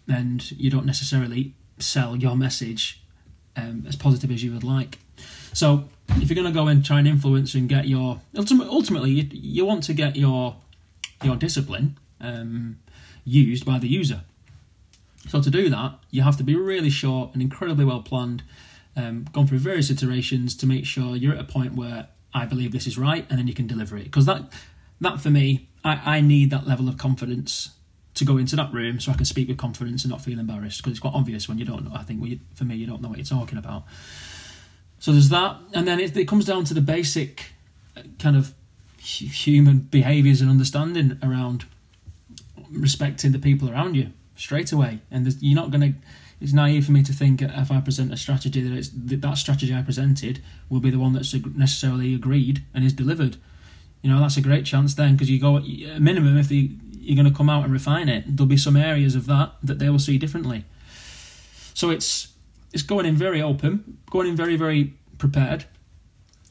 [0.09, 3.03] and you don't necessarily sell your message
[3.57, 4.99] um, as positive as you would like.
[5.53, 9.29] So if you're going to go and try and influence and get your ultimately you,
[9.33, 10.57] you want to get your
[11.23, 12.79] your discipline um,
[13.25, 14.23] used by the user.
[15.29, 18.43] So to do that, you have to be really short and incredibly well planned,
[18.97, 22.73] um, gone through various iterations to make sure you're at a point where I believe
[22.73, 24.05] this is right, and then you can deliver it.
[24.05, 24.53] Because that
[25.01, 27.71] that for me, I, I need that level of confidence
[28.15, 30.78] to go into that room so I can speak with confidence and not feel embarrassed
[30.78, 31.95] because it's quite obvious when you don't know.
[31.95, 33.85] I think you, for me, you don't know what you're talking about.
[34.99, 37.53] So there's that, and then it, it comes down to the basic
[37.97, 38.55] uh, kind of
[38.99, 41.66] human behaviours and understanding around
[42.70, 45.01] respecting the people around you straight away.
[45.11, 45.99] And you're not going to.
[46.41, 49.39] It's naive for me to think if I present a strategy that it's that, that
[49.39, 53.36] strategy I presented will be the one that's necessarily agreed and is delivered.
[54.03, 55.65] You know that's a great chance then because you go at
[56.01, 58.24] minimum if the you're going to come out and refine it.
[58.26, 60.64] There'll be some areas of that that they will see differently.
[61.74, 62.28] So it's
[62.72, 65.64] it's going in very open, going in very very prepared,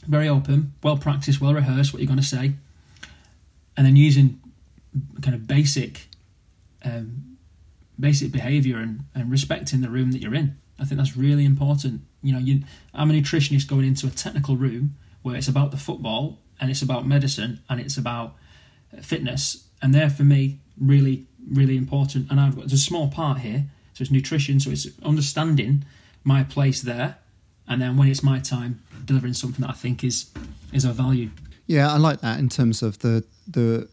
[0.07, 2.53] very open, well practiced, well rehearsed what you're going to say,
[3.75, 4.39] and then using
[5.21, 6.07] kind of basic,
[6.83, 7.37] um,
[7.99, 10.57] basic behaviour and, and respecting the room that you're in.
[10.79, 12.01] I think that's really important.
[12.21, 12.63] You know, you,
[12.93, 16.81] I'm a nutritionist going into a technical room where it's about the football and it's
[16.81, 18.35] about medicine and it's about
[19.01, 22.31] fitness, and they're for me really, really important.
[22.31, 25.83] And I've got a small part here, so it's nutrition, so it's understanding
[26.23, 27.17] my place there,
[27.67, 30.31] and then when it's my time, delivering something that I think is
[30.71, 31.29] is of value.
[31.67, 33.87] Yeah, I like that in terms of the the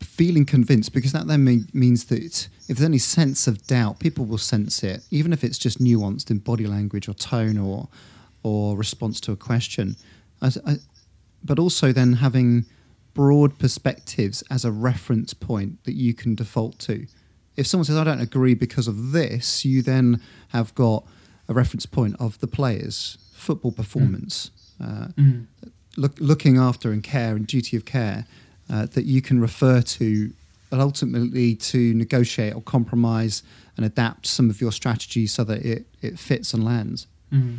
[0.00, 4.24] feeling convinced because that then mean, means that if there's any sense of doubt, people
[4.24, 7.88] will sense it, even if it's just nuanced in body language or tone or
[8.44, 9.96] or response to a question.
[10.40, 10.74] I, I, uh,
[11.42, 12.64] but also then having
[13.14, 17.06] broad perspectives as a reference point that you can default to.
[17.56, 21.04] If someone says, I don't agree because of this, you then have got
[21.48, 24.54] a reference point of the players' football performance, mm.
[24.80, 25.46] Uh, mm.
[25.96, 28.26] Look, looking after and care and duty of care
[28.68, 30.32] uh, that you can refer to
[30.72, 33.44] and ultimately to negotiate or compromise
[33.76, 37.06] and adapt some of your strategies so that it, it fits and lands.
[37.32, 37.58] Mm.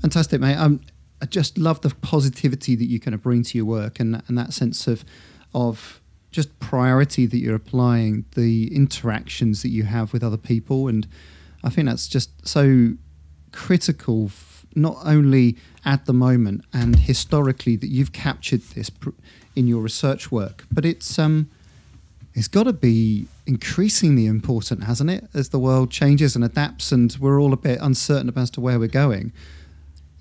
[0.00, 0.56] Fantastic, mate.
[0.56, 0.80] Um,
[1.24, 4.36] I just love the positivity that you kind of bring to your work and and
[4.36, 5.06] that sense of
[5.54, 11.06] of just priority that you're applying, the interactions that you have with other people, and
[11.62, 12.92] I think that's just so
[13.52, 19.10] critical, f- not only at the moment and historically that you've captured this pr-
[19.56, 21.48] in your research work, but it's um,
[22.34, 27.16] it's got to be increasingly important, hasn't it, as the world changes and adapts, and
[27.18, 29.32] we're all a bit uncertain as to where we're going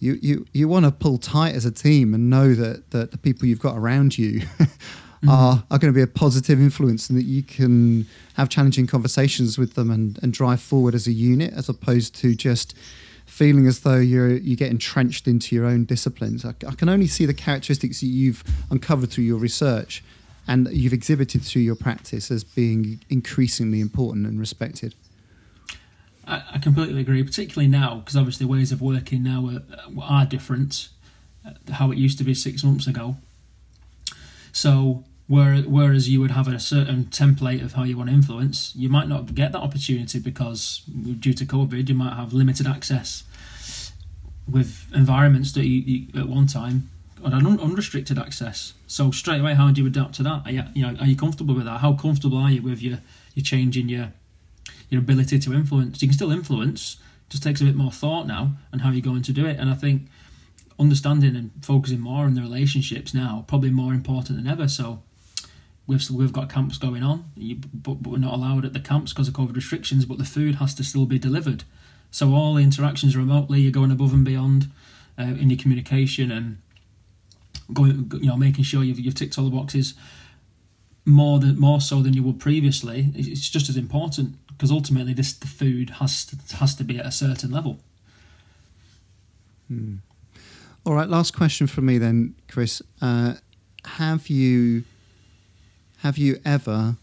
[0.03, 3.17] you you you want to pull tight as a team and know that that the
[3.17, 5.29] people you've got around you mm-hmm.
[5.29, 8.05] are are going to be a positive influence and that you can
[8.35, 12.35] have challenging conversations with them and and drive forward as a unit as opposed to
[12.35, 12.75] just
[13.25, 16.45] feeling as though you're you get entrenched into your own disciplines.
[16.45, 20.03] I, I can only see the characteristics that you've uncovered through your research
[20.47, 24.93] and you've exhibited through your practice as being increasingly important and respected.
[26.27, 29.61] I, I completely agree, particularly now because obviously ways of working now are,
[30.01, 30.89] are different.
[31.45, 33.17] Uh, how it used to be six months ago.
[34.53, 38.87] So whereas you would have a certain template of how you want to influence, you
[38.87, 40.81] might not get that opportunity because
[41.19, 43.23] due to COVID, you might have limited access
[44.49, 46.89] with environments that you, you at one time
[47.23, 48.73] had unrestricted access.
[48.87, 50.43] So straight away, how do you adapt to that?
[50.45, 51.79] Are you, you know, are you comfortable with that?
[51.79, 52.99] How comfortable are you with your
[53.33, 54.11] your changing your
[54.93, 56.01] your ability to influence.
[56.01, 56.97] You can still influence,
[57.29, 59.59] just takes a bit more thought now and how you're going to do it.
[59.59, 60.03] And I think
[60.79, 64.67] understanding and focusing more on the relationships now probably more important than ever.
[64.67, 65.01] So
[65.87, 67.25] we've we've got camps going on,
[67.73, 70.05] but, but we're not allowed at the camps because of COVID restrictions.
[70.05, 71.63] But the food has to still be delivered.
[72.11, 74.69] So all the interactions remotely, you're going above and beyond
[75.17, 76.57] uh, in your communication and
[77.73, 79.95] going, you know, making sure you've, you've ticked all the boxes
[81.05, 83.11] more than more so than you would previously.
[83.15, 87.05] It's just as important because ultimately this the food has to, has to be at
[87.05, 87.79] a certain level.
[89.67, 89.95] Hmm.
[90.85, 92.81] All right, last question from me then, Chris.
[93.01, 93.33] Uh,
[93.83, 94.85] have you
[95.97, 96.95] have you ever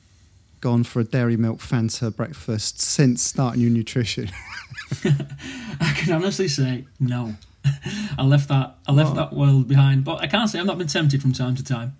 [0.62, 4.31] gone for a dairy milk Fanta breakfast since starting your nutrition?
[5.05, 7.35] I can honestly say no.
[8.19, 10.87] I left that I left that world behind, but I can't say I've not been
[10.87, 11.95] tempted from time to time.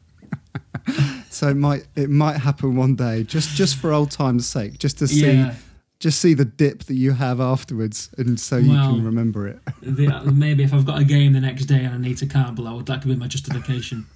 [1.31, 4.99] So it might it might happen one day, just just for old times' sake, just
[4.99, 5.33] to see.
[5.33, 5.55] Yeah.
[6.01, 9.59] Just see the dip that you have afterwards, and so you can remember it.
[9.83, 12.59] the, maybe if I've got a game the next day and I need to carb
[12.59, 14.07] load, that could be my justification.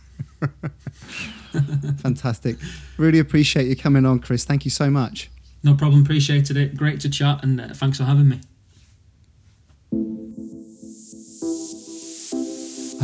[1.98, 2.56] Fantastic.
[2.96, 4.46] Really appreciate you coming on, Chris.
[4.46, 5.30] Thank you so much.
[5.62, 6.02] No problem.
[6.02, 6.74] Appreciated it.
[6.74, 8.40] Great to chat, and uh, thanks for having me.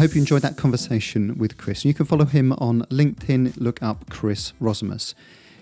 [0.01, 1.85] I hope you enjoyed that conversation with Chris.
[1.85, 5.12] You can follow him on LinkedIn, look up Chris Rosimus.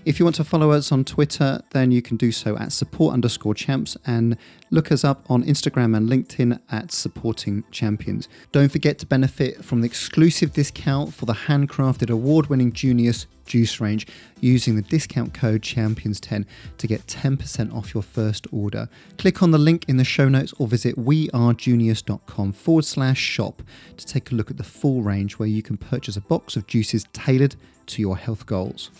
[0.04, 3.12] If you want to follow us on Twitter, then you can do so at support
[3.12, 4.38] underscore champs and
[4.70, 8.28] look us up on Instagram and LinkedIn at supporting champions.
[8.52, 13.80] Don't forget to benefit from the exclusive discount for the handcrafted award winning Junius juice
[13.80, 14.06] range
[14.40, 16.46] using the discount code champions10
[16.78, 18.88] to get 10% off your first order.
[19.18, 23.62] Click on the link in the show notes or visit wearejunius.com forward slash shop
[23.96, 26.66] to take a look at the full range where you can purchase a box of
[26.66, 27.56] juices tailored
[27.86, 28.90] to your health goals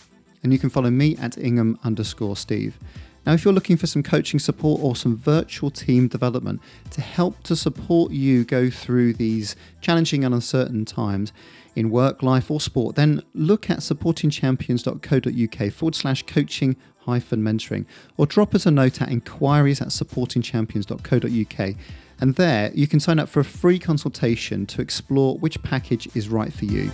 [0.43, 2.77] and you can follow me at Ingham underscore Steve.
[3.25, 6.61] Now, if you're looking for some coaching support or some virtual team development
[6.91, 11.33] to help to support you go through these challenging and uncertain times
[11.75, 17.85] in work, life, or sport, then look at supportingchampions.co.uk forward slash coaching hyphen mentoring
[18.17, 21.75] or drop us a note at inquiries at supportingchampions.co.uk
[22.19, 26.29] And there you can sign up for a free consultation to explore which package is
[26.29, 26.91] right for you.